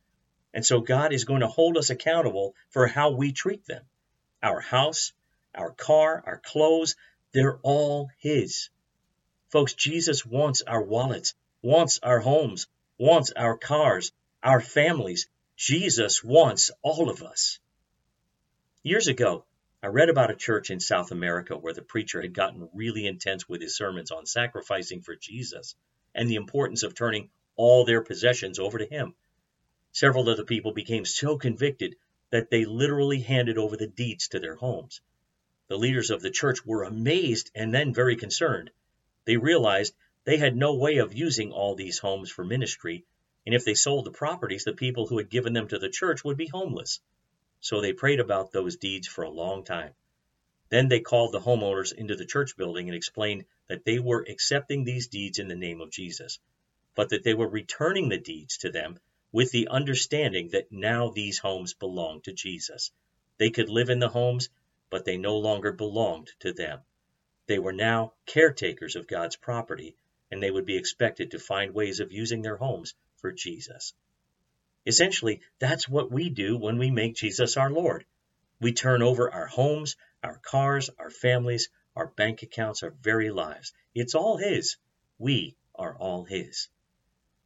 And 0.54 0.64
so 0.64 0.80
God 0.80 1.12
is 1.12 1.24
going 1.24 1.42
to 1.42 1.46
hold 1.46 1.76
us 1.76 1.90
accountable 1.90 2.54
for 2.70 2.86
how 2.86 3.10
we 3.10 3.32
treat 3.32 3.66
them. 3.66 3.84
Our 4.42 4.60
house, 4.60 5.12
our 5.54 5.72
car, 5.72 6.22
our 6.26 6.38
clothes, 6.38 6.96
they're 7.32 7.58
all 7.62 8.08
His. 8.18 8.70
Folks, 9.50 9.74
Jesus 9.74 10.24
wants 10.24 10.62
our 10.62 10.82
wallets, 10.82 11.34
wants 11.62 11.98
our 12.02 12.20
homes, 12.20 12.66
wants 12.98 13.32
our 13.32 13.56
cars, 13.56 14.12
our 14.42 14.60
families. 14.60 15.28
Jesus 15.56 16.24
wants 16.24 16.70
all 16.82 17.10
of 17.10 17.22
us. 17.22 17.58
Years 18.82 19.08
ago, 19.08 19.44
I 19.82 19.88
read 19.88 20.08
about 20.08 20.30
a 20.30 20.36
church 20.36 20.70
in 20.70 20.80
South 20.80 21.10
America 21.10 21.56
where 21.56 21.72
the 21.72 21.82
preacher 21.82 22.20
had 22.20 22.34
gotten 22.34 22.68
really 22.74 23.06
intense 23.06 23.48
with 23.48 23.60
his 23.60 23.76
sermons 23.76 24.10
on 24.10 24.26
sacrificing 24.26 25.02
for 25.02 25.16
Jesus 25.16 25.74
and 26.14 26.28
the 26.28 26.36
importance 26.36 26.82
of 26.82 26.94
turning 26.94 27.30
all 27.56 27.84
their 27.84 28.02
possessions 28.02 28.58
over 28.58 28.78
to 28.78 28.86
Him. 28.86 29.14
Several 29.92 30.28
of 30.28 30.36
the 30.36 30.44
people 30.44 30.72
became 30.72 31.04
so 31.04 31.36
convicted 31.36 31.96
that 32.30 32.50
they 32.50 32.64
literally 32.64 33.20
handed 33.20 33.58
over 33.58 33.76
the 33.76 33.86
deeds 33.86 34.28
to 34.28 34.40
their 34.40 34.54
homes. 34.54 35.00
The 35.68 35.78
leaders 35.78 36.10
of 36.10 36.22
the 36.22 36.30
church 36.30 36.64
were 36.64 36.84
amazed 36.84 37.50
and 37.54 37.72
then 37.72 37.94
very 37.94 38.16
concerned. 38.16 38.70
They 39.24 39.36
realized 39.36 39.94
they 40.24 40.36
had 40.36 40.56
no 40.56 40.74
way 40.74 40.98
of 40.98 41.14
using 41.14 41.52
all 41.52 41.74
these 41.74 41.98
homes 41.98 42.30
for 42.30 42.44
ministry, 42.44 43.04
and 43.46 43.54
if 43.54 43.64
they 43.64 43.74
sold 43.74 44.04
the 44.04 44.10
properties, 44.10 44.64
the 44.64 44.72
people 44.72 45.06
who 45.06 45.18
had 45.18 45.30
given 45.30 45.52
them 45.52 45.68
to 45.68 45.78
the 45.78 45.88
church 45.88 46.24
would 46.24 46.36
be 46.36 46.48
homeless. 46.48 47.00
So 47.60 47.80
they 47.80 47.92
prayed 47.92 48.20
about 48.20 48.52
those 48.52 48.76
deeds 48.76 49.06
for 49.06 49.22
a 49.22 49.30
long 49.30 49.64
time. 49.64 49.94
Then 50.70 50.88
they 50.88 51.00
called 51.00 51.32
the 51.32 51.40
homeowners 51.40 51.92
into 51.92 52.16
the 52.16 52.26
church 52.26 52.56
building 52.56 52.88
and 52.88 52.96
explained 52.96 53.44
that 53.66 53.84
they 53.84 53.98
were 53.98 54.24
accepting 54.28 54.84
these 54.84 55.08
deeds 55.08 55.38
in 55.38 55.48
the 55.48 55.56
name 55.56 55.80
of 55.80 55.90
Jesus, 55.90 56.38
but 56.94 57.08
that 57.10 57.24
they 57.24 57.34
were 57.34 57.48
returning 57.48 58.08
the 58.08 58.18
deeds 58.18 58.58
to 58.58 58.70
them 58.70 58.98
with 59.32 59.52
the 59.52 59.68
understanding 59.68 60.48
that 60.48 60.72
now 60.72 61.08
these 61.10 61.38
homes 61.38 61.74
belonged 61.74 62.24
to 62.24 62.32
Jesus. 62.32 62.90
They 63.38 63.50
could 63.50 63.68
live 63.68 63.88
in 63.88 64.00
the 64.00 64.08
homes, 64.08 64.48
but 64.90 65.04
they 65.04 65.16
no 65.16 65.38
longer 65.38 65.72
belonged 65.72 66.32
to 66.40 66.52
them. 66.52 66.80
They 67.46 67.58
were 67.58 67.72
now 67.72 68.14
caretakers 68.26 68.96
of 68.96 69.06
God's 69.06 69.36
property, 69.36 69.94
and 70.30 70.42
they 70.42 70.50
would 70.50 70.66
be 70.66 70.76
expected 70.76 71.30
to 71.30 71.38
find 71.38 71.72
ways 71.72 72.00
of 72.00 72.12
using 72.12 72.42
their 72.42 72.56
homes 72.56 72.94
for 73.16 73.30
Jesus. 73.30 73.94
Essentially, 74.84 75.40
that's 75.58 75.88
what 75.88 76.10
we 76.10 76.28
do 76.28 76.56
when 76.56 76.78
we 76.78 76.90
make 76.90 77.14
Jesus 77.14 77.56
our 77.56 77.70
Lord. 77.70 78.04
We 78.60 78.72
turn 78.72 79.02
over 79.02 79.30
our 79.30 79.46
homes, 79.46 79.96
our 80.22 80.38
cars, 80.38 80.90
our 80.98 81.10
families, 81.10 81.68
our 81.94 82.08
bank 82.08 82.42
accounts, 82.42 82.82
our 82.82 82.90
very 82.90 83.30
lives. 83.30 83.72
It's 83.94 84.14
all 84.14 84.36
His. 84.36 84.76
We 85.18 85.56
are 85.74 85.96
all 85.96 86.24
His 86.24 86.68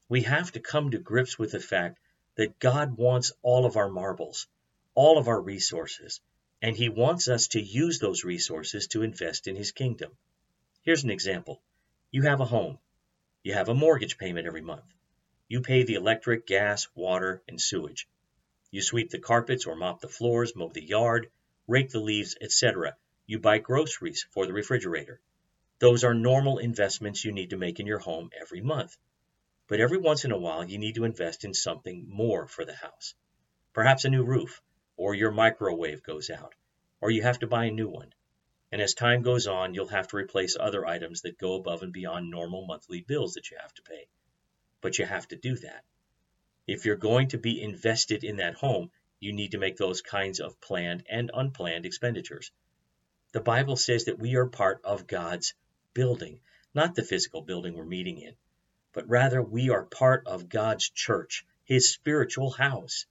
we 0.09 0.23
have 0.23 0.53
to 0.53 0.61
come 0.61 0.91
to 0.91 0.99
grips 0.99 1.39
with 1.39 1.53
the 1.53 1.61
fact 1.61 1.99
that 2.35 2.59
God 2.59 2.97
wants 2.97 3.33
all 3.43 3.65
of 3.65 3.77
our 3.77 3.89
marbles, 3.89 4.47
all 4.95 5.19
of 5.19 5.29
our 5.29 5.41
resources, 5.41 6.21
and 6.61 6.77
He 6.77 6.89
wants 6.89 7.29
us 7.29 7.49
to 7.49 7.61
use 7.61 7.99
those 7.99 8.25
resources 8.25 8.87
to 8.89 9.03
invest 9.03 9.47
in 9.47 9.57
His 9.57 9.73
kingdom. 9.73 10.17
Here's 10.83 11.05
an 11.05 11.11
example 11.11 11.63
you 12.11 12.23
have 12.23 12.41
a 12.41 12.45
home, 12.45 12.79
you 13.43 13.55
have 13.55 13.69
a 13.69 13.75
mortgage 13.75 14.19
payment 14.19 14.47
every 14.47 14.61
month, 14.61 14.85
you 15.49 15.63
pay 15.63 15.85
the 15.85 15.95
electric, 15.95 16.47
gas, 16.47 16.87
water, 16.95 17.43
and 17.49 17.61
sewage. 17.61 18.07
You 18.71 18.83
sweep 18.83 19.11
the 19.11 19.19
carpets 19.19 19.67
or 19.67 19.77
mop 19.77 20.01
the 20.01 20.09
floors, 20.09 20.57
mow 20.57 20.69
the 20.69 20.85
yard, 20.85 21.31
rake 21.67 21.91
the 21.91 22.01
leaves, 22.01 22.37
etc. 22.41 22.97
You 23.27 23.39
buy 23.39 23.59
groceries 23.59 24.27
for 24.33 24.47
the 24.47 24.53
refrigerator. 24.53 25.21
Those 25.79 26.05
are 26.05 26.13
normal 26.13 26.59
investments 26.59 27.25
you 27.25 27.33
need 27.33 27.51
to 27.51 27.57
make 27.57 27.81
in 27.81 27.87
your 27.87 28.01
home 28.01 28.31
every 28.39 28.61
month. 28.61 28.97
But 29.67 29.81
every 29.81 29.99
once 29.99 30.25
in 30.25 30.33
a 30.33 30.39
while 30.39 30.65
you 30.65 30.79
need 30.79 30.97
to 30.97 31.05
invest 31.05 31.45
in 31.45 31.55
something 31.55 32.07
more 32.09 32.47
for 32.47 32.65
the 32.65 32.75
house. 32.75 33.15
Perhaps 33.73 34.05
a 34.05 34.11
new 34.11 34.23
roof, 34.23 34.61
or 34.97 35.15
your 35.15 35.31
microwave 35.31 36.03
goes 36.03 36.29
out, 36.29 36.55
or 37.01 37.11
you 37.11 37.23
have 37.23 37.39
to 37.39 37.47
buy 37.47 37.65
a 37.65 37.71
new 37.71 37.89
one. 37.89 38.13
And 38.71 38.83
as 38.83 38.93
time 38.93 39.23
goes 39.23 39.47
on, 39.47 39.73
you'll 39.73 39.89
have 39.89 40.09
to 40.09 40.17
replace 40.17 40.57
other 40.59 40.87
items 40.87 41.23
that 41.23 41.39
go 41.39 41.55
above 41.55 41.83
and 41.83 41.93
beyond 41.93 42.31
normal 42.31 42.67
monthly 42.67 43.01
bills 43.01 43.35
that 43.35 43.51
you 43.51 43.57
have 43.59 43.73
to 43.75 43.83
pay. 43.83 44.07
But 44.81 44.99
you 44.99 45.07
have 45.07 45.29
to 45.29 45.37
do 45.37 45.57
that. 45.57 45.85
If 46.67 46.85
you're 46.85 46.97
going 46.97 47.29
to 47.29 47.39
be 47.39 47.63
invested 47.63 48.25
in 48.25 48.37
that 48.37 48.55
home, 48.55 48.91
you 49.21 49.33
need 49.33 49.53
to 49.53 49.59
make 49.59 49.77
those 49.77 50.03
kinds 50.03 50.41
of 50.41 50.61
planned 50.61 51.05
and 51.09 51.31
unplanned 51.33 51.87
expenditures. 51.87 52.51
The 53.33 53.41
Bible 53.41 53.77
says 53.77 54.05
that 54.05 54.19
we 54.19 54.37
are 54.37 54.47
part 54.47 54.81
of 54.85 55.07
God's 55.07 55.55
building, 55.95 56.41
not 56.75 56.95
the 56.95 57.03
physical 57.03 57.43
building 57.43 57.75
we're 57.75 57.85
meeting 57.85 58.19
in, 58.19 58.37
but 58.95 59.09
rather 59.09 59.43
we 59.43 59.71
are 59.71 59.85
part 59.85 60.27
of 60.27 60.49
God's 60.49 60.89
church, 60.89 61.45
his 61.65 61.93
spiritual 61.93 62.51
house. 62.51 63.07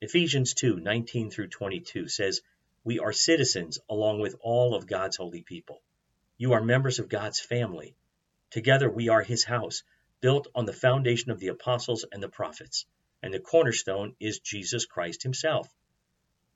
Ephesians 0.00 0.54
2 0.54 0.76
19 0.80 1.30
through 1.30 1.48
22 1.48 2.08
says, 2.08 2.40
We 2.84 3.00
are 3.00 3.12
citizens 3.12 3.78
along 3.88 4.20
with 4.20 4.36
all 4.40 4.74
of 4.74 4.86
God's 4.86 5.16
holy 5.16 5.42
people. 5.42 5.82
You 6.38 6.52
are 6.52 6.62
members 6.62 7.00
of 7.00 7.08
God's 7.08 7.40
family. 7.40 7.96
Together 8.50 8.88
we 8.88 9.08
are 9.08 9.22
his 9.22 9.44
house, 9.44 9.82
built 10.20 10.46
on 10.54 10.64
the 10.64 10.72
foundation 10.72 11.30
of 11.30 11.40
the 11.40 11.48
apostles 11.48 12.06
and 12.10 12.22
the 12.22 12.28
prophets, 12.28 12.86
and 13.22 13.34
the 13.34 13.40
cornerstone 13.40 14.14
is 14.20 14.38
Jesus 14.38 14.86
Christ 14.86 15.22
himself. 15.22 15.68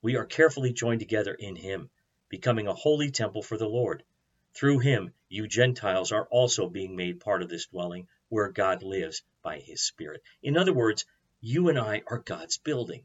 We 0.00 0.16
are 0.16 0.24
carefully 0.24 0.72
joined 0.72 1.00
together 1.00 1.34
in 1.34 1.56
him 1.56 1.90
becoming 2.28 2.66
a 2.66 2.74
holy 2.74 3.10
temple 3.10 3.42
for 3.42 3.56
the 3.56 3.68
Lord. 3.68 4.02
Through 4.54 4.78
him, 4.80 5.12
you 5.28 5.46
Gentiles 5.46 6.12
are 6.12 6.26
also 6.26 6.68
being 6.68 6.96
made 6.96 7.20
part 7.20 7.42
of 7.42 7.48
this 7.48 7.66
dwelling 7.66 8.08
where 8.28 8.50
God 8.50 8.82
lives 8.82 9.22
by 9.42 9.58
his 9.58 9.82
Spirit. 9.82 10.22
In 10.42 10.56
other 10.56 10.72
words, 10.72 11.04
you 11.40 11.68
and 11.68 11.78
I 11.78 12.02
are 12.06 12.18
God's 12.18 12.58
building. 12.58 13.04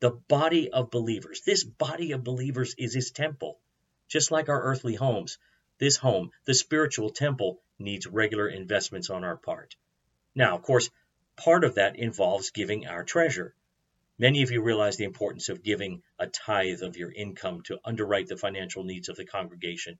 The 0.00 0.10
body 0.10 0.70
of 0.70 0.90
believers. 0.90 1.40
This 1.40 1.64
body 1.64 2.12
of 2.12 2.22
believers 2.22 2.74
is 2.78 2.94
his 2.94 3.10
temple. 3.10 3.58
Just 4.08 4.30
like 4.30 4.48
our 4.48 4.62
earthly 4.62 4.94
homes, 4.94 5.38
this 5.78 5.96
home, 5.96 6.30
the 6.44 6.54
spiritual 6.54 7.10
temple, 7.10 7.62
needs 7.78 8.06
regular 8.06 8.48
investments 8.48 9.10
on 9.10 9.24
our 9.24 9.36
part. 9.36 9.76
Now, 10.34 10.56
of 10.56 10.62
course, 10.62 10.90
part 11.36 11.64
of 11.64 11.76
that 11.76 11.96
involves 11.96 12.50
giving 12.50 12.86
our 12.86 13.04
treasure. 13.04 13.54
Many 14.18 14.42
of 14.42 14.50
you 14.50 14.62
realize 14.62 14.96
the 14.96 15.04
importance 15.04 15.48
of 15.48 15.62
giving 15.62 16.02
a 16.18 16.26
tithe 16.26 16.82
of 16.82 16.96
your 16.96 17.12
income 17.12 17.62
to 17.62 17.78
underwrite 17.84 18.26
the 18.26 18.36
financial 18.36 18.82
needs 18.84 19.08
of 19.08 19.16
the 19.16 19.24
congregation, 19.24 19.98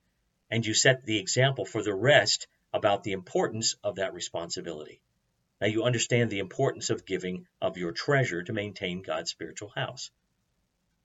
and 0.51 0.67
you 0.67 0.75
set 0.75 1.05
the 1.05 1.19
example 1.19 1.65
for 1.65 1.83
the 1.83 1.95
rest 1.95 2.49
about 2.73 3.03
the 3.03 3.13
importance 3.13 3.75
of 3.83 3.97
that 3.97 4.15
responsibility. 4.15 5.01
Now 5.61 5.67
you 5.67 5.85
understand 5.85 6.31
the 6.31 6.39
importance 6.39 6.91
of 6.91 7.07
giving 7.07 7.47
of 7.61 7.77
your 7.77 7.93
treasure 7.93 8.43
to 8.43 8.53
maintain 8.53 9.03
God's 9.03 9.31
spiritual 9.31 9.71
house. 9.71 10.11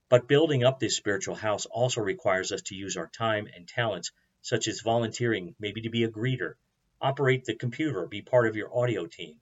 But 0.10 0.28
building 0.28 0.64
up 0.64 0.80
this 0.80 0.96
spiritual 0.96 1.36
house 1.36 1.66
also 1.66 2.02
requires 2.02 2.52
us 2.52 2.62
to 2.64 2.76
use 2.76 2.98
our 2.98 3.08
time 3.08 3.48
and 3.56 3.68
talents, 3.68 4.12
such 4.42 4.68
as 4.68 4.82
volunteering, 4.82 5.56
maybe 5.58 5.82
to 5.82 5.90
be 5.90 6.04
a 6.04 6.12
greeter, 6.12 6.56
operate 7.02 7.46
the 7.46 7.56
computer, 7.56 8.06
be 8.06 8.22
part 8.22 8.48
of 8.48 8.56
your 8.56 8.78
audio 8.78 9.08
team, 9.08 9.40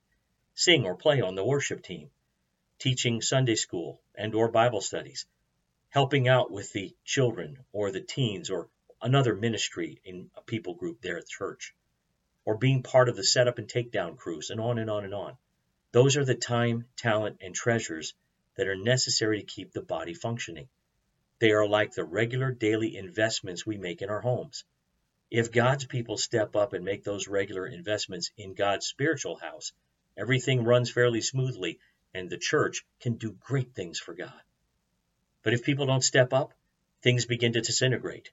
sing 0.54 0.86
or 0.86 0.96
play 0.96 1.22
on 1.22 1.36
the 1.36 1.44
worship 1.44 1.84
team, 1.84 2.10
teaching 2.80 3.22
Sunday 3.22 3.56
school 3.56 4.02
and 4.16 4.34
or 4.34 4.50
Bible 4.50 4.82
studies, 4.82 5.26
helping 5.90 6.28
out 6.28 6.52
with 6.52 6.72
the 6.72 6.96
children 7.04 7.58
or 7.74 7.92
the 7.92 8.00
teens 8.00 8.50
or 8.50 8.70
another 9.02 9.36
ministry 9.36 10.00
in 10.06 10.30
a 10.36 10.42
people 10.42 10.76
group 10.76 11.02
there 11.02 11.18
at 11.18 11.28
church, 11.28 11.76
or 12.46 12.58
being 12.58 12.84
part 12.84 13.10
of 13.10 13.16
the 13.16 13.24
setup 13.24 13.58
and 13.58 13.68
takedown 13.68 14.18
crews, 14.18 14.50
and 14.50 14.60
on 14.60 14.80
and 14.80 14.90
on 14.90 15.04
and 15.06 15.14
on. 15.14 15.38
Those 15.92 16.18
are 16.18 16.26
the 16.26 16.36
time, 16.36 16.88
talent, 16.96 17.38
and 17.42 17.54
treasures 17.54 18.14
that 18.56 18.68
are 18.68 18.76
necessary 18.76 19.40
to 19.40 19.46
keep 19.46 19.72
the 19.72 19.82
body 19.82 20.14
functioning. 20.14 20.68
They 21.40 21.52
are 21.52 21.68
like 21.68 21.94
the 21.94 22.06
regular 22.06 22.52
daily 22.52 22.96
investments 22.96 23.66
we 23.66 23.78
make 23.78 24.02
in 24.02 24.10
our 24.10 24.22
homes. 24.22 24.64
If 25.30 25.52
God's 25.52 25.86
people 25.86 26.18
step 26.18 26.56
up 26.56 26.74
and 26.74 26.84
make 26.84 27.04
those 27.04 27.28
regular 27.28 27.66
investments 27.66 28.32
in 28.38 28.54
God's 28.54 28.86
spiritual 28.86 29.38
house, 29.38 29.72
everything 30.18 30.64
runs 30.64 30.92
fairly 30.92 31.22
smoothly 31.22 31.80
and 32.14 32.30
the 32.30 32.38
church 32.38 32.86
can 33.00 33.16
do 33.16 33.32
great 33.32 33.74
things 33.74 34.00
for 34.00 34.14
God. 34.14 34.42
But 35.44 35.54
if 35.54 35.64
people 35.64 35.86
don't 35.86 36.04
step 36.04 36.34
up, 36.34 36.54
things 37.02 37.26
begin 37.26 37.54
to 37.54 37.62
disintegrate. 37.62 38.32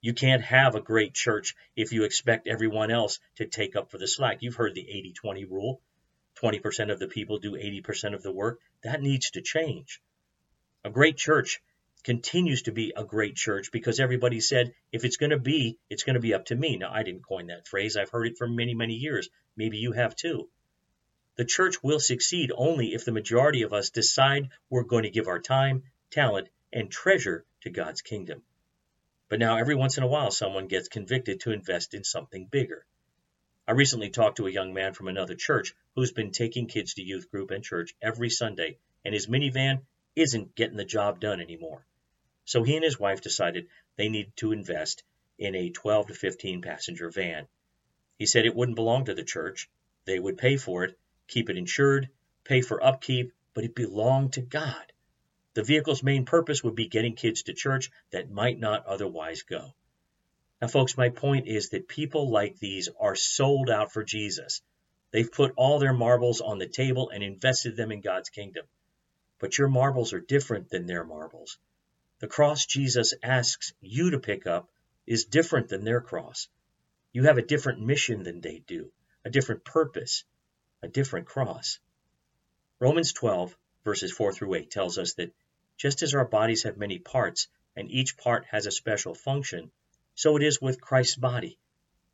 You 0.00 0.14
can't 0.14 0.42
have 0.42 0.74
a 0.74 0.80
great 0.80 1.14
church 1.14 1.54
if 1.76 1.92
you 1.92 2.04
expect 2.04 2.46
everyone 2.46 2.90
else 2.90 3.20
to 3.36 3.46
take 3.46 3.76
up 3.76 3.90
for 3.90 3.98
the 3.98 4.08
slack. 4.08 4.38
You've 4.40 4.56
heard 4.56 4.74
the 4.74 4.88
80 4.88 5.12
20 5.12 5.44
rule 5.44 5.80
20% 6.40 6.90
of 6.90 6.98
the 6.98 7.08
people 7.08 7.38
do 7.38 7.52
80% 7.52 8.14
of 8.14 8.22
the 8.22 8.32
work. 8.32 8.60
That 8.82 9.02
needs 9.02 9.30
to 9.32 9.42
change. 9.42 10.00
A 10.84 10.90
great 10.90 11.18
church 11.18 11.60
continues 12.02 12.62
to 12.62 12.72
be 12.72 12.94
a 12.96 13.04
great 13.04 13.36
church 13.36 13.70
because 13.70 14.00
everybody 14.00 14.40
said, 14.40 14.72
if 14.90 15.04
it's 15.04 15.18
going 15.18 15.30
to 15.30 15.38
be, 15.38 15.78
it's 15.90 16.02
going 16.02 16.14
to 16.14 16.20
be 16.20 16.32
up 16.32 16.46
to 16.46 16.54
me. 16.54 16.78
Now, 16.78 16.90
I 16.92 17.02
didn't 17.02 17.26
coin 17.26 17.48
that 17.48 17.68
phrase. 17.68 17.96
I've 17.96 18.10
heard 18.10 18.26
it 18.26 18.38
for 18.38 18.48
many, 18.48 18.74
many 18.74 18.94
years. 18.94 19.28
Maybe 19.54 19.76
you 19.76 19.92
have 19.92 20.16
too. 20.16 20.48
The 21.36 21.44
church 21.44 21.82
will 21.82 22.00
succeed 22.00 22.52
only 22.54 22.94
if 22.94 23.04
the 23.04 23.12
majority 23.12 23.62
of 23.62 23.74
us 23.74 23.90
decide 23.90 24.48
we're 24.70 24.84
going 24.84 25.02
to 25.02 25.10
give 25.10 25.28
our 25.28 25.40
time, 25.40 25.82
talent, 26.10 26.48
and 26.72 26.90
treasure 26.90 27.44
to 27.62 27.70
God's 27.70 28.00
kingdom. 28.00 28.42
But 29.30 29.38
now, 29.38 29.58
every 29.58 29.76
once 29.76 29.96
in 29.96 30.02
a 30.02 30.08
while, 30.08 30.32
someone 30.32 30.66
gets 30.66 30.88
convicted 30.88 31.38
to 31.40 31.52
invest 31.52 31.94
in 31.94 32.02
something 32.02 32.46
bigger. 32.46 32.84
I 33.66 33.72
recently 33.72 34.10
talked 34.10 34.38
to 34.38 34.48
a 34.48 34.50
young 34.50 34.74
man 34.74 34.92
from 34.92 35.06
another 35.06 35.36
church 35.36 35.72
who's 35.94 36.10
been 36.10 36.32
taking 36.32 36.66
kids 36.66 36.94
to 36.94 37.02
youth 37.02 37.30
group 37.30 37.52
and 37.52 37.62
church 37.62 37.94
every 38.02 38.28
Sunday, 38.28 38.78
and 39.04 39.14
his 39.14 39.28
minivan 39.28 39.82
isn't 40.16 40.56
getting 40.56 40.76
the 40.76 40.84
job 40.84 41.20
done 41.20 41.40
anymore. 41.40 41.86
So 42.44 42.64
he 42.64 42.74
and 42.74 42.84
his 42.84 42.98
wife 42.98 43.20
decided 43.20 43.68
they 43.94 44.08
needed 44.08 44.36
to 44.38 44.50
invest 44.50 45.04
in 45.38 45.54
a 45.54 45.70
12 45.70 46.08
to 46.08 46.14
15 46.14 46.60
passenger 46.60 47.08
van. 47.08 47.46
He 48.18 48.26
said 48.26 48.46
it 48.46 48.56
wouldn't 48.56 48.74
belong 48.74 49.04
to 49.04 49.14
the 49.14 49.22
church, 49.22 49.70
they 50.06 50.18
would 50.18 50.38
pay 50.38 50.56
for 50.56 50.82
it, 50.82 50.98
keep 51.28 51.48
it 51.48 51.56
insured, 51.56 52.08
pay 52.42 52.62
for 52.62 52.84
upkeep, 52.84 53.32
but 53.54 53.62
it 53.62 53.76
belonged 53.76 54.32
to 54.32 54.40
God. 54.40 54.92
The 55.54 55.62
vehicle's 55.62 56.02
main 56.02 56.24
purpose 56.24 56.62
would 56.62 56.74
be 56.74 56.88
getting 56.88 57.16
kids 57.16 57.42
to 57.44 57.52
church 57.52 57.90
that 58.10 58.30
might 58.30 58.58
not 58.58 58.86
otherwise 58.86 59.42
go. 59.42 59.74
Now, 60.60 60.68
folks, 60.68 60.96
my 60.96 61.08
point 61.08 61.48
is 61.48 61.70
that 61.70 61.88
people 61.88 62.30
like 62.30 62.58
these 62.58 62.88
are 62.98 63.16
sold 63.16 63.70
out 63.70 63.92
for 63.92 64.04
Jesus. 64.04 64.62
They've 65.10 65.30
put 65.30 65.52
all 65.56 65.78
their 65.78 65.92
marbles 65.92 66.40
on 66.40 66.58
the 66.58 66.68
table 66.68 67.10
and 67.10 67.22
invested 67.22 67.76
them 67.76 67.90
in 67.90 68.00
God's 68.00 68.28
kingdom. 68.28 68.66
But 69.38 69.58
your 69.58 69.68
marbles 69.68 70.12
are 70.12 70.20
different 70.20 70.70
than 70.70 70.86
their 70.86 71.04
marbles. 71.04 71.58
The 72.20 72.28
cross 72.28 72.66
Jesus 72.66 73.14
asks 73.22 73.72
you 73.80 74.10
to 74.10 74.20
pick 74.20 74.46
up 74.46 74.70
is 75.06 75.24
different 75.24 75.68
than 75.68 75.84
their 75.84 76.00
cross. 76.00 76.48
You 77.12 77.24
have 77.24 77.38
a 77.38 77.42
different 77.42 77.80
mission 77.80 78.22
than 78.22 78.40
they 78.40 78.62
do, 78.66 78.92
a 79.24 79.30
different 79.30 79.64
purpose 79.64 80.24
a 80.82 80.88
different 80.88 81.26
cross. 81.26 81.78
Romans 82.78 83.12
12, 83.12 83.54
verses 83.84 84.12
4 84.12 84.32
through 84.32 84.54
8 84.54 84.70
tells 84.70 84.98
us 84.98 85.14
that 85.14 85.32
just 85.76 86.02
as 86.02 86.14
our 86.14 86.24
bodies 86.24 86.64
have 86.64 86.76
many 86.76 86.98
parts, 86.98 87.48
and 87.76 87.90
each 87.90 88.16
part 88.16 88.44
has 88.50 88.66
a 88.66 88.70
special 88.70 89.14
function, 89.14 89.70
so 90.14 90.36
it 90.36 90.42
is 90.42 90.60
with 90.60 90.80
Christ's 90.80 91.16
body. 91.16 91.58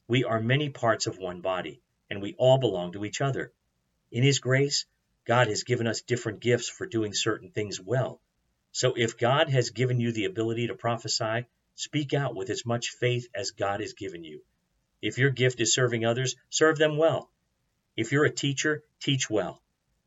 We 0.06 0.24
are 0.24 0.40
many 0.40 0.68
parts 0.68 1.06
of 1.06 1.18
one 1.18 1.40
body, 1.40 1.80
and 2.08 2.22
we 2.22 2.34
all 2.38 2.58
belong 2.58 2.92
to 2.92 3.04
each 3.04 3.20
other. 3.20 3.52
In 4.12 4.22
His 4.22 4.38
grace, 4.38 4.86
God 5.24 5.48
has 5.48 5.64
given 5.64 5.88
us 5.88 6.02
different 6.02 6.40
gifts 6.40 6.68
for 6.68 6.86
doing 6.86 7.12
certain 7.12 7.50
things 7.50 7.80
well. 7.80 8.20
So 8.70 8.94
if 8.96 9.18
God 9.18 9.48
has 9.48 9.70
given 9.70 9.98
you 9.98 10.12
the 10.12 10.26
ability 10.26 10.68
to 10.68 10.74
prophesy, 10.76 11.46
speak 11.74 12.14
out 12.14 12.36
with 12.36 12.50
as 12.50 12.64
much 12.64 12.90
faith 12.90 13.26
as 13.34 13.50
God 13.50 13.80
has 13.80 13.94
given 13.94 14.22
you. 14.22 14.44
If 15.02 15.18
your 15.18 15.30
gift 15.30 15.60
is 15.60 15.74
serving 15.74 16.04
others, 16.04 16.36
serve 16.50 16.78
them 16.78 16.96
well. 16.96 17.30
If 17.96 18.12
you're 18.12 18.24
a 18.24 18.30
teacher, 18.30 18.84
teach 19.00 19.28
well. 19.28 19.62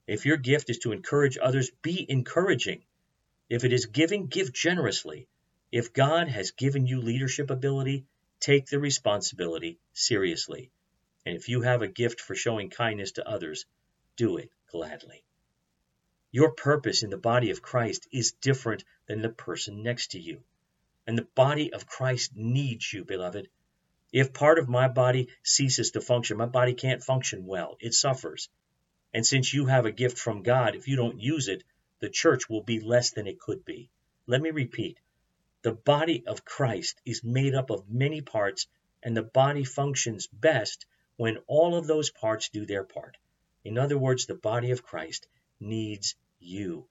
If 0.10 0.26
your 0.26 0.38
gift 0.38 0.72
is 0.72 0.80
to 0.80 0.92
encourage 0.92 1.38
others, 1.40 1.70
be 1.84 2.04
encouraging. 2.10 2.84
If 3.48 3.64
it 3.64 3.72
is 3.72 3.86
giving, 3.86 4.26
give 4.26 4.52
generously. 4.52 5.28
If 5.72 5.94
God 5.94 6.28
has 6.30 6.50
given 6.50 6.88
you 6.88 7.00
leadership 7.00 7.52
ability, 7.52 8.08
take 8.40 8.66
the 8.66 8.80
responsibility 8.80 9.78
seriously. 9.94 10.72
And 11.28 11.36
if 11.36 11.48
you 11.48 11.62
have 11.62 11.84
a 11.84 11.88
gift 11.88 12.22
for 12.22 12.34
showing 12.34 12.72
kindness 12.72 13.12
to 13.14 13.30
others, 13.30 13.68
do 14.16 14.38
it 14.38 14.50
gladly. 14.72 15.24
Your 16.32 16.54
purpose 16.54 17.04
in 17.04 17.12
the 17.12 17.18
body 17.18 17.52
of 17.52 17.62
Christ 17.62 18.08
is 18.12 18.32
different 18.32 18.84
than 19.06 19.22
the 19.22 19.30
person 19.30 19.84
next 19.84 20.14
to 20.14 20.20
you. 20.20 20.42
And 21.06 21.20
the 21.20 21.28
body 21.36 21.72
of 21.72 21.86
Christ 21.86 22.32
needs 22.36 22.92
you, 22.92 23.06
beloved. 23.06 23.48
If 24.12 24.34
part 24.34 24.58
of 24.58 24.68
my 24.68 24.88
body 24.88 25.28
ceases 25.44 25.92
to 25.92 26.02
function, 26.02 26.36
my 26.38 26.48
body 26.48 26.74
can't 26.74 27.04
function 27.04 27.46
well. 27.46 27.78
It 27.80 27.94
suffers. 27.94 28.50
And 29.14 29.26
since 29.26 29.54
you 29.54 29.66
have 29.66 29.86
a 29.86 29.92
gift 29.92 30.18
from 30.18 30.44
God, 30.44 30.76
if 30.76 30.88
you 30.88 30.96
don't 30.96 31.20
use 31.20 31.48
it, 31.48 31.64
the 32.00 32.10
church 32.10 32.50
will 32.50 32.64
be 32.64 32.80
less 32.80 33.12
than 33.12 33.28
it 33.28 33.40
could 33.40 33.66
be. 33.66 33.90
Let 34.28 34.42
me 34.42 34.52
repeat 34.52 35.00
the 35.62 35.74
body 35.74 36.26
of 36.26 36.46
Christ 36.46 37.02
is 37.06 37.22
made 37.24 37.54
up 37.54 37.70
of 37.70 37.90
many 37.90 38.22
parts, 38.22 38.68
and 39.04 39.16
the 39.16 39.24
body 39.24 39.66
functions 39.66 40.28
best 40.28 40.86
when 41.18 41.38
all 41.48 41.76
of 41.76 41.86
those 41.86 42.12
parts 42.12 42.48
do 42.48 42.66
their 42.66 42.86
part. 42.86 43.18
In 43.66 43.78
other 43.78 43.98
words, 43.98 44.26
the 44.26 44.36
body 44.36 44.72
of 44.72 44.84
Christ 44.84 45.28
needs 45.60 46.16
you. 46.40 46.88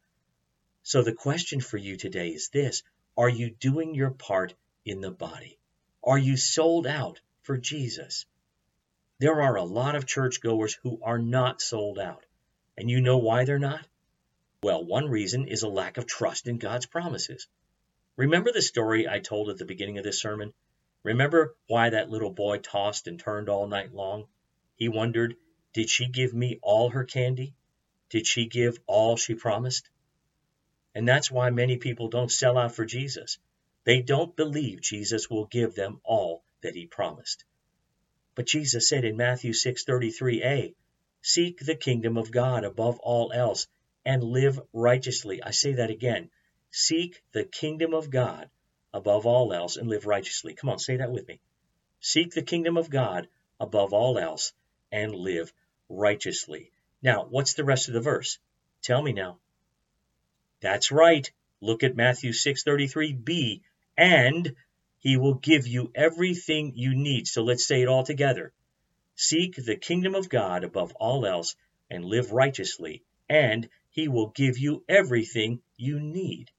So 0.82 1.02
the 1.02 1.14
question 1.14 1.60
for 1.60 1.78
you 1.78 1.96
today 1.96 2.28
is 2.28 2.50
this 2.50 2.82
Are 3.16 3.28
you 3.28 3.50
doing 3.50 3.94
your 3.94 4.10
part 4.10 4.54
in 4.84 5.00
the 5.00 5.10
body? 5.10 5.58
Are 6.04 6.18
you 6.18 6.36
sold 6.36 6.86
out 6.86 7.20
for 7.40 7.56
Jesus? 7.56 8.26
There 9.20 9.42
are 9.42 9.56
a 9.56 9.64
lot 9.64 9.96
of 9.96 10.06
churchgoers 10.06 10.74
who 10.74 11.00
are 11.02 11.18
not 11.18 11.60
sold 11.60 11.98
out. 11.98 12.24
And 12.76 12.88
you 12.88 13.00
know 13.00 13.18
why 13.18 13.44
they're 13.44 13.58
not? 13.58 13.84
Well, 14.62 14.84
one 14.84 15.08
reason 15.08 15.48
is 15.48 15.64
a 15.64 15.68
lack 15.68 15.98
of 15.98 16.06
trust 16.06 16.46
in 16.46 16.58
God's 16.58 16.86
promises. 16.86 17.48
Remember 18.16 18.52
the 18.52 18.62
story 18.62 19.08
I 19.08 19.18
told 19.18 19.48
at 19.48 19.58
the 19.58 19.64
beginning 19.64 19.98
of 19.98 20.04
this 20.04 20.20
sermon? 20.20 20.52
Remember 21.02 21.56
why 21.66 21.90
that 21.90 22.10
little 22.10 22.30
boy 22.30 22.58
tossed 22.58 23.08
and 23.08 23.18
turned 23.18 23.48
all 23.48 23.66
night 23.66 23.92
long? 23.92 24.28
He 24.76 24.88
wondered, 24.88 25.36
did 25.72 25.90
she 25.90 26.06
give 26.06 26.32
me 26.32 26.60
all 26.62 26.90
her 26.90 27.04
candy? 27.04 27.54
Did 28.10 28.26
she 28.26 28.46
give 28.46 28.78
all 28.86 29.16
she 29.16 29.34
promised? 29.34 29.88
And 30.94 31.06
that's 31.08 31.30
why 31.30 31.50
many 31.50 31.76
people 31.76 32.08
don't 32.08 32.30
sell 32.30 32.56
out 32.56 32.72
for 32.72 32.84
Jesus. 32.84 33.38
They 33.82 34.00
don't 34.00 34.36
believe 34.36 34.80
Jesus 34.80 35.28
will 35.28 35.46
give 35.46 35.74
them 35.74 36.00
all 36.04 36.44
that 36.62 36.74
he 36.74 36.86
promised. 36.86 37.44
But 38.38 38.46
Jesus 38.46 38.88
said 38.88 39.04
in 39.04 39.16
Matthew 39.16 39.52
6:33a, 39.52 40.72
"Seek 41.20 41.58
the 41.58 41.74
kingdom 41.74 42.16
of 42.16 42.30
God 42.30 42.62
above 42.62 43.00
all 43.00 43.32
else 43.32 43.66
and 44.04 44.22
live 44.22 44.60
righteously." 44.72 45.42
I 45.42 45.50
say 45.50 45.72
that 45.72 45.90
again. 45.90 46.30
Seek 46.70 47.20
the 47.32 47.42
kingdom 47.42 47.94
of 47.94 48.10
God 48.10 48.48
above 48.94 49.26
all 49.26 49.52
else 49.52 49.76
and 49.76 49.88
live 49.88 50.06
righteously. 50.06 50.54
Come 50.54 50.70
on, 50.70 50.78
say 50.78 50.98
that 50.98 51.10
with 51.10 51.26
me. 51.26 51.40
Seek 51.98 52.32
the 52.32 52.44
kingdom 52.44 52.76
of 52.76 52.90
God 52.90 53.26
above 53.58 53.92
all 53.92 54.16
else 54.18 54.52
and 54.92 55.12
live 55.16 55.52
righteously. 55.88 56.70
Now, 57.02 57.24
what's 57.24 57.54
the 57.54 57.64
rest 57.64 57.88
of 57.88 57.94
the 57.94 58.00
verse? 58.00 58.38
Tell 58.82 59.02
me 59.02 59.12
now. 59.12 59.40
That's 60.60 60.92
right. 60.92 61.28
Look 61.60 61.82
at 61.82 61.96
Matthew 61.96 62.30
6:33b, 62.30 63.62
and 63.96 64.54
he 65.08 65.16
will 65.16 65.32
give 65.32 65.66
you 65.66 65.90
everything 65.94 66.74
you 66.76 66.94
need. 66.94 67.26
So 67.26 67.42
let's 67.42 67.66
say 67.66 67.80
it 67.80 67.88
all 67.88 68.04
together. 68.04 68.52
Seek 69.16 69.56
the 69.56 69.74
kingdom 69.74 70.14
of 70.14 70.28
God 70.28 70.64
above 70.64 70.92
all 70.96 71.24
else 71.24 71.56
and 71.88 72.04
live 72.04 72.30
righteously, 72.30 73.02
and 73.26 73.70
he 73.88 74.08
will 74.08 74.26
give 74.26 74.58
you 74.58 74.84
everything 74.86 75.62
you 75.78 75.98
need. 75.98 76.50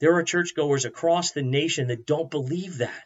There 0.00 0.16
are 0.16 0.24
churchgoers 0.24 0.84
across 0.84 1.30
the 1.30 1.44
nation 1.44 1.86
that 1.86 2.04
don't 2.04 2.32
believe 2.32 2.78
that. 2.78 3.04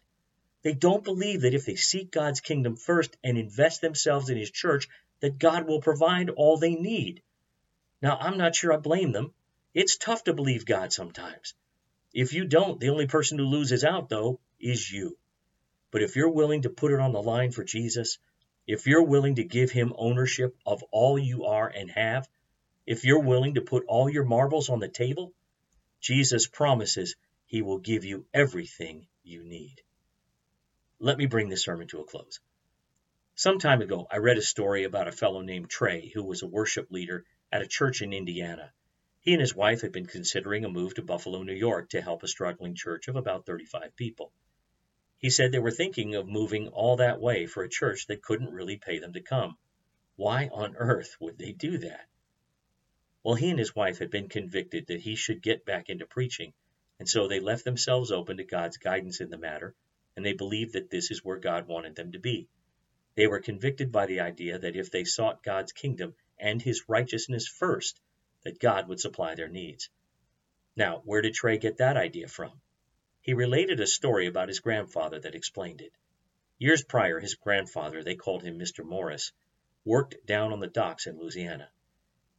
They 0.62 0.72
don't 0.72 1.04
believe 1.04 1.42
that 1.42 1.52
if 1.52 1.66
they 1.66 1.76
seek 1.76 2.10
God's 2.10 2.40
kingdom 2.40 2.76
first 2.76 3.14
and 3.22 3.36
invest 3.36 3.82
themselves 3.82 4.30
in 4.30 4.38
His 4.38 4.50
church, 4.50 4.88
that 5.20 5.38
God 5.38 5.66
will 5.66 5.82
provide 5.82 6.30
all 6.30 6.56
they 6.56 6.76
need. 6.76 7.20
Now, 8.00 8.16
I'm 8.18 8.38
not 8.38 8.56
sure 8.56 8.72
I 8.72 8.78
blame 8.78 9.12
them. 9.12 9.34
It's 9.74 9.98
tough 9.98 10.24
to 10.24 10.32
believe 10.32 10.64
God 10.64 10.94
sometimes. 10.94 11.52
If 12.14 12.32
you 12.32 12.46
don't, 12.46 12.80
the 12.80 12.88
only 12.88 13.06
person 13.06 13.38
who 13.38 13.44
loses 13.44 13.84
out, 13.84 14.08
though, 14.08 14.40
is 14.60 14.90
you. 14.90 15.16
But 15.90 16.02
if 16.02 16.16
you're 16.16 16.30
willing 16.30 16.62
to 16.62 16.70
put 16.70 16.92
it 16.92 17.00
on 17.00 17.12
the 17.12 17.22
line 17.22 17.52
for 17.52 17.64
Jesus, 17.64 18.18
if 18.66 18.86
you're 18.86 19.04
willing 19.04 19.36
to 19.36 19.44
give 19.44 19.70
Him 19.70 19.92
ownership 19.96 20.56
of 20.66 20.82
all 20.90 21.18
you 21.18 21.44
are 21.44 21.68
and 21.68 21.90
have, 21.90 22.28
if 22.86 23.04
you're 23.04 23.22
willing 23.22 23.54
to 23.54 23.62
put 23.62 23.84
all 23.86 24.08
your 24.08 24.24
marbles 24.24 24.68
on 24.68 24.80
the 24.80 24.88
table, 24.88 25.32
Jesus 26.00 26.46
promises 26.46 27.16
he 27.46 27.62
will 27.62 27.78
give 27.78 28.04
you 28.04 28.26
everything 28.34 29.06
you 29.22 29.42
need. 29.42 29.82
Let 30.98 31.18
me 31.18 31.26
bring 31.26 31.48
this 31.48 31.64
sermon 31.64 31.88
to 31.88 32.00
a 32.00 32.04
close. 32.04 32.40
Some 33.34 33.58
time 33.58 33.82
ago, 33.82 34.06
I 34.10 34.16
read 34.16 34.38
a 34.38 34.42
story 34.42 34.84
about 34.84 35.08
a 35.08 35.12
fellow 35.12 35.42
named 35.42 35.68
Trey 35.68 36.08
who 36.08 36.24
was 36.24 36.42
a 36.42 36.46
worship 36.46 36.90
leader 36.90 37.24
at 37.52 37.62
a 37.62 37.66
church 37.66 38.02
in 38.02 38.12
Indiana. 38.12 38.72
He 39.20 39.32
and 39.32 39.40
his 39.40 39.54
wife 39.54 39.82
had 39.82 39.92
been 39.92 40.06
considering 40.06 40.64
a 40.64 40.68
move 40.68 40.94
to 40.94 41.02
Buffalo, 41.02 41.42
New 41.42 41.52
York 41.52 41.90
to 41.90 42.00
help 42.00 42.22
a 42.22 42.28
struggling 42.28 42.74
church 42.74 43.08
of 43.08 43.16
about 43.16 43.44
35 43.46 43.94
people. 43.96 44.32
He 45.18 45.30
said 45.30 45.50
they 45.50 45.58
were 45.58 45.70
thinking 45.70 46.14
of 46.14 46.28
moving 46.28 46.68
all 46.68 46.96
that 46.96 47.20
way 47.20 47.46
for 47.46 47.62
a 47.62 47.68
church 47.68 48.06
that 48.06 48.22
couldn't 48.22 48.52
really 48.52 48.76
pay 48.76 48.98
them 48.98 49.14
to 49.14 49.22
come. 49.22 49.56
Why 50.16 50.48
on 50.48 50.76
earth 50.76 51.16
would 51.20 51.38
they 51.38 51.52
do 51.52 51.78
that? 51.78 52.06
Well, 53.22 53.34
he 53.34 53.50
and 53.50 53.58
his 53.58 53.74
wife 53.74 53.98
had 53.98 54.10
been 54.10 54.28
convicted 54.28 54.86
that 54.86 55.00
he 55.00 55.16
should 55.16 55.42
get 55.42 55.64
back 55.64 55.88
into 55.88 56.06
preaching, 56.06 56.52
and 56.98 57.08
so 57.08 57.26
they 57.26 57.40
left 57.40 57.64
themselves 57.64 58.12
open 58.12 58.36
to 58.36 58.44
God's 58.44 58.76
guidance 58.76 59.20
in 59.20 59.30
the 59.30 59.38
matter, 59.38 59.74
and 60.14 60.24
they 60.24 60.32
believed 60.32 60.74
that 60.74 60.90
this 60.90 61.10
is 61.10 61.24
where 61.24 61.38
God 61.38 61.66
wanted 61.66 61.96
them 61.96 62.12
to 62.12 62.18
be. 62.18 62.48
They 63.14 63.26
were 63.26 63.40
convicted 63.40 63.90
by 63.90 64.06
the 64.06 64.20
idea 64.20 64.58
that 64.58 64.76
if 64.76 64.90
they 64.90 65.04
sought 65.04 65.42
God's 65.42 65.72
kingdom 65.72 66.14
and 66.38 66.60
his 66.60 66.88
righteousness 66.88 67.48
first, 67.48 68.00
that 68.44 68.60
God 68.60 68.86
would 68.88 69.00
supply 69.00 69.34
their 69.34 69.48
needs. 69.48 69.88
Now, 70.76 71.00
where 71.04 71.22
did 71.22 71.34
Trey 71.34 71.56
get 71.58 71.78
that 71.78 71.96
idea 71.96 72.28
from? 72.28 72.60
He 73.26 73.34
related 73.34 73.80
a 73.80 73.88
story 73.88 74.28
about 74.28 74.46
his 74.46 74.60
grandfather 74.60 75.18
that 75.18 75.34
explained 75.34 75.80
it. 75.80 75.92
Years 76.58 76.84
prior, 76.84 77.18
his 77.18 77.34
grandfather, 77.34 78.04
they 78.04 78.14
called 78.14 78.44
him 78.44 78.56
Mr. 78.56 78.84
Morris, 78.84 79.32
worked 79.84 80.24
down 80.26 80.52
on 80.52 80.60
the 80.60 80.68
docks 80.68 81.08
in 81.08 81.18
Louisiana. 81.18 81.68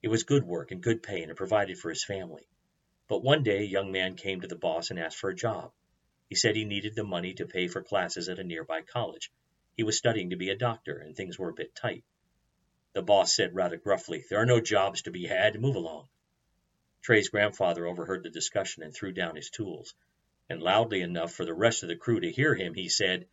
It 0.01 0.07
was 0.07 0.23
good 0.23 0.45
work 0.45 0.71
and 0.71 0.81
good 0.81 1.03
pay, 1.03 1.21
and 1.21 1.29
it 1.29 1.35
provided 1.35 1.77
for 1.77 1.89
his 1.89 2.05
family. 2.05 2.47
But 3.09 3.21
one 3.21 3.43
day 3.43 3.57
a 3.57 3.67
young 3.67 3.91
man 3.91 4.15
came 4.15 4.39
to 4.39 4.47
the 4.47 4.55
boss 4.55 4.89
and 4.89 4.97
asked 4.97 5.17
for 5.17 5.29
a 5.29 5.35
job. 5.35 5.73
He 6.29 6.35
said 6.35 6.55
he 6.55 6.63
needed 6.63 6.95
the 6.95 7.03
money 7.03 7.33
to 7.33 7.45
pay 7.45 7.67
for 7.67 7.83
classes 7.83 8.29
at 8.29 8.39
a 8.39 8.43
nearby 8.45 8.81
college. 8.81 9.29
He 9.75 9.83
was 9.83 9.97
studying 9.97 10.29
to 10.29 10.37
be 10.37 10.51
a 10.51 10.55
doctor, 10.55 10.99
and 10.99 11.17
things 11.17 11.37
were 11.37 11.49
a 11.49 11.53
bit 11.53 11.75
tight. 11.75 12.05
The 12.93 13.01
boss 13.01 13.35
said 13.35 13.53
rather 13.53 13.75
gruffly, 13.75 14.23
There 14.29 14.39
are 14.39 14.45
no 14.45 14.61
jobs 14.61 15.01
to 15.01 15.11
be 15.11 15.27
had. 15.27 15.59
Move 15.59 15.75
along. 15.75 16.07
Trey's 17.01 17.27
grandfather 17.27 17.85
overheard 17.85 18.23
the 18.23 18.29
discussion 18.29 18.83
and 18.83 18.93
threw 18.93 19.11
down 19.11 19.35
his 19.35 19.49
tools. 19.49 19.93
And 20.49 20.61
loudly 20.61 21.01
enough 21.01 21.33
for 21.33 21.45
the 21.45 21.53
rest 21.53 21.83
of 21.83 21.89
the 21.89 21.95
crew 21.95 22.19
to 22.19 22.31
hear 22.31 22.55
him, 22.55 22.73
he 22.73 22.89
said, 22.89 23.27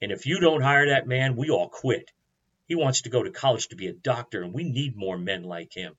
And 0.00 0.10
if 0.10 0.26
you 0.26 0.40
don't 0.40 0.62
hire 0.62 0.88
that 0.88 1.06
man, 1.06 1.36
we 1.36 1.50
all 1.50 1.68
quit. 1.68 2.12
He 2.66 2.74
wants 2.74 3.02
to 3.02 3.10
go 3.10 3.22
to 3.22 3.30
college 3.30 3.68
to 3.68 3.76
be 3.76 3.88
a 3.88 3.92
doctor, 3.92 4.42
and 4.42 4.52
we 4.52 4.64
need 4.64 4.96
more 4.96 5.18
men 5.18 5.44
like 5.44 5.72
him. 5.72 5.96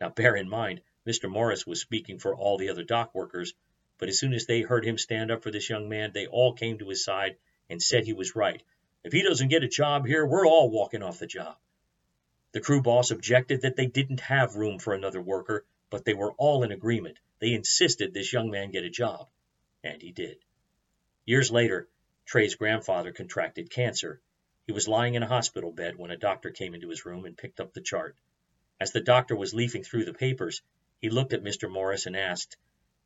Now, 0.00 0.10
bear 0.10 0.36
in 0.36 0.48
mind, 0.48 0.82
Mr. 1.06 1.30
Morris 1.30 1.66
was 1.66 1.80
speaking 1.80 2.18
for 2.18 2.36
all 2.36 2.58
the 2.58 2.68
other 2.68 2.84
dock 2.84 3.14
workers, 3.14 3.54
but 3.96 4.08
as 4.08 4.18
soon 4.18 4.34
as 4.34 4.46
they 4.46 4.60
heard 4.60 4.84
him 4.84 4.98
stand 4.98 5.30
up 5.30 5.42
for 5.42 5.50
this 5.50 5.68
young 5.70 5.88
man, 5.88 6.12
they 6.12 6.26
all 6.26 6.52
came 6.52 6.78
to 6.78 6.88
his 6.88 7.02
side 7.02 7.36
and 7.68 7.82
said 7.82 8.04
he 8.04 8.12
was 8.12 8.36
right. 8.36 8.62
If 9.04 9.12
he 9.12 9.22
doesn't 9.22 9.48
get 9.48 9.64
a 9.64 9.68
job 9.68 10.06
here, 10.06 10.26
we're 10.26 10.46
all 10.46 10.70
walking 10.70 11.02
off 11.02 11.18
the 11.18 11.26
job. 11.26 11.56
The 12.52 12.60
crew 12.60 12.82
boss 12.82 13.10
objected 13.10 13.62
that 13.62 13.76
they 13.76 13.86
didn't 13.86 14.20
have 14.20 14.54
room 14.54 14.78
for 14.78 14.94
another 14.94 15.20
worker, 15.20 15.64
but 15.90 16.04
they 16.04 16.14
were 16.14 16.32
all 16.32 16.62
in 16.62 16.72
agreement. 16.72 17.18
They 17.40 17.52
insisted 17.52 18.12
this 18.12 18.32
young 18.32 18.50
man 18.50 18.70
get 18.70 18.84
a 18.84 18.90
job, 18.90 19.28
and 19.82 20.02
he 20.02 20.12
did. 20.12 20.38
Years 21.24 21.50
later, 21.50 21.88
Trey's 22.24 22.54
grandfather 22.54 23.12
contracted 23.12 23.70
cancer, 23.70 24.20
he 24.66 24.72
was 24.72 24.86
lying 24.86 25.14
in 25.14 25.22
a 25.22 25.28
hospital 25.28 25.72
bed 25.72 25.96
when 25.96 26.10
a 26.10 26.16
doctor 26.16 26.50
came 26.50 26.74
into 26.74 26.90
his 26.90 27.06
room 27.06 27.24
and 27.24 27.38
picked 27.38 27.58
up 27.58 27.72
the 27.72 27.80
chart. 27.80 28.16
As 28.78 28.92
the 28.92 29.00
doctor 29.00 29.34
was 29.34 29.54
leafing 29.54 29.82
through 29.82 30.04
the 30.04 30.12
papers, 30.12 30.60
he 31.00 31.08
looked 31.08 31.32
at 31.32 31.42
Mr. 31.42 31.70
Morris 31.70 32.06
and 32.06 32.16
asked, 32.16 32.56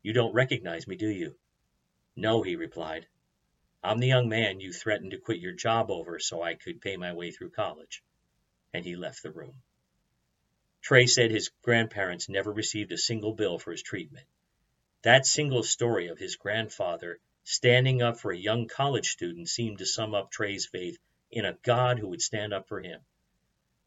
You 0.02 0.12
don't 0.12 0.34
recognize 0.34 0.88
me, 0.88 0.96
do 0.96 1.08
you? 1.08 1.36
No, 2.16 2.42
he 2.42 2.56
replied. 2.56 3.06
I'm 3.84 3.98
the 3.98 4.08
young 4.08 4.28
man 4.28 4.60
you 4.60 4.72
threatened 4.72 5.12
to 5.12 5.18
quit 5.18 5.40
your 5.40 5.52
job 5.52 5.90
over 5.90 6.18
so 6.18 6.42
I 6.42 6.54
could 6.54 6.80
pay 6.80 6.96
my 6.96 7.12
way 7.12 7.30
through 7.30 7.50
college. 7.50 8.02
And 8.72 8.84
he 8.84 8.96
left 8.96 9.22
the 9.22 9.30
room. 9.30 9.62
Trey 10.80 11.06
said 11.06 11.30
his 11.30 11.50
grandparents 11.62 12.28
never 12.28 12.52
received 12.52 12.90
a 12.90 12.98
single 12.98 13.34
bill 13.34 13.58
for 13.58 13.70
his 13.70 13.82
treatment. 13.82 14.26
That 15.02 15.26
single 15.26 15.64
story 15.64 16.08
of 16.08 16.18
his 16.18 16.36
grandfather 16.36 17.20
standing 17.44 18.02
up 18.02 18.20
for 18.20 18.30
a 18.30 18.38
young 18.38 18.68
college 18.68 19.08
student 19.08 19.48
seemed 19.48 19.78
to 19.78 19.86
sum 19.86 20.14
up 20.14 20.30
Trey's 20.30 20.66
faith 20.66 20.98
in 21.30 21.44
a 21.44 21.58
God 21.62 21.98
who 21.98 22.08
would 22.08 22.22
stand 22.22 22.52
up 22.52 22.68
for 22.68 22.80
him. 22.80 23.00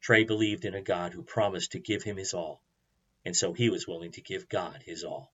Trey 0.02 0.26
believed 0.26 0.66
in 0.66 0.76
a 0.76 0.82
God 0.82 1.14
who 1.14 1.24
promised 1.24 1.72
to 1.72 1.80
give 1.80 2.04
him 2.04 2.18
his 2.18 2.34
all, 2.34 2.62
and 3.24 3.36
so 3.36 3.54
he 3.54 3.70
was 3.70 3.88
willing 3.88 4.12
to 4.12 4.22
give 4.22 4.50
God 4.50 4.84
his 4.84 5.04
all. 5.04 5.34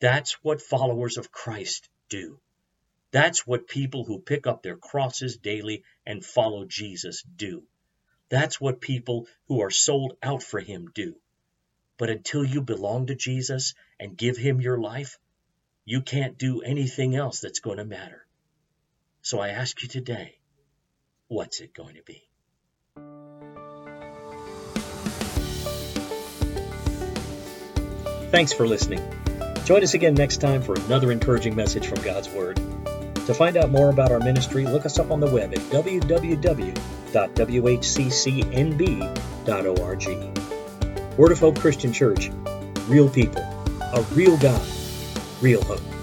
That's 0.00 0.32
what 0.42 0.62
followers 0.62 1.18
of 1.18 1.30
Christ 1.30 1.88
do. 2.08 2.40
That's 3.10 3.46
what 3.46 3.68
people 3.68 4.04
who 4.04 4.20
pick 4.20 4.46
up 4.46 4.62
their 4.62 4.76
crosses 4.76 5.36
daily 5.36 5.84
and 6.04 6.24
follow 6.24 6.64
Jesus 6.64 7.22
do. 7.22 7.66
That's 8.30 8.60
what 8.60 8.80
people 8.80 9.28
who 9.48 9.60
are 9.60 9.70
sold 9.70 10.16
out 10.22 10.42
for 10.42 10.60
him 10.60 10.90
do. 10.94 11.20
But 11.98 12.10
until 12.10 12.44
you 12.44 12.60
belong 12.60 13.06
to 13.06 13.14
Jesus 13.14 13.74
and 13.98 14.16
give 14.16 14.36
him 14.36 14.60
your 14.60 14.78
life, 14.78 15.18
you 15.84 16.02
can't 16.02 16.36
do 16.36 16.60
anything 16.60 17.14
else 17.14 17.40
that's 17.40 17.60
going 17.60 17.78
to 17.78 17.84
matter. 17.84 18.26
So 19.22 19.40
I 19.40 19.48
ask 19.48 19.82
you 19.82 19.88
today, 19.88 20.38
what's 21.28 21.60
it 21.60 21.74
going 21.74 21.94
to 21.94 22.02
be? 22.02 22.22
Thanks 28.30 28.52
for 28.52 28.66
listening. 28.66 29.00
Join 29.64 29.82
us 29.82 29.94
again 29.94 30.14
next 30.14 30.40
time 30.40 30.62
for 30.62 30.74
another 30.74 31.10
encouraging 31.10 31.56
message 31.56 31.86
from 31.86 32.02
God's 32.02 32.28
Word. 32.28 32.60
To 33.26 33.34
find 33.34 33.56
out 33.56 33.70
more 33.70 33.90
about 33.90 34.12
our 34.12 34.20
ministry, 34.20 34.64
look 34.64 34.86
us 34.86 34.98
up 34.98 35.10
on 35.10 35.18
the 35.18 35.26
web 35.26 35.52
at 35.52 35.60
www.whccnb.org. 35.60 36.76
Word 41.16 41.32
of 41.32 41.38
Hope 41.38 41.58
Christian 41.58 41.94
Church, 41.94 42.30
real 42.88 43.08
people, 43.08 43.40
a 43.94 44.02
real 44.12 44.36
God, 44.36 44.62
real 45.40 45.62
hope. 45.62 45.95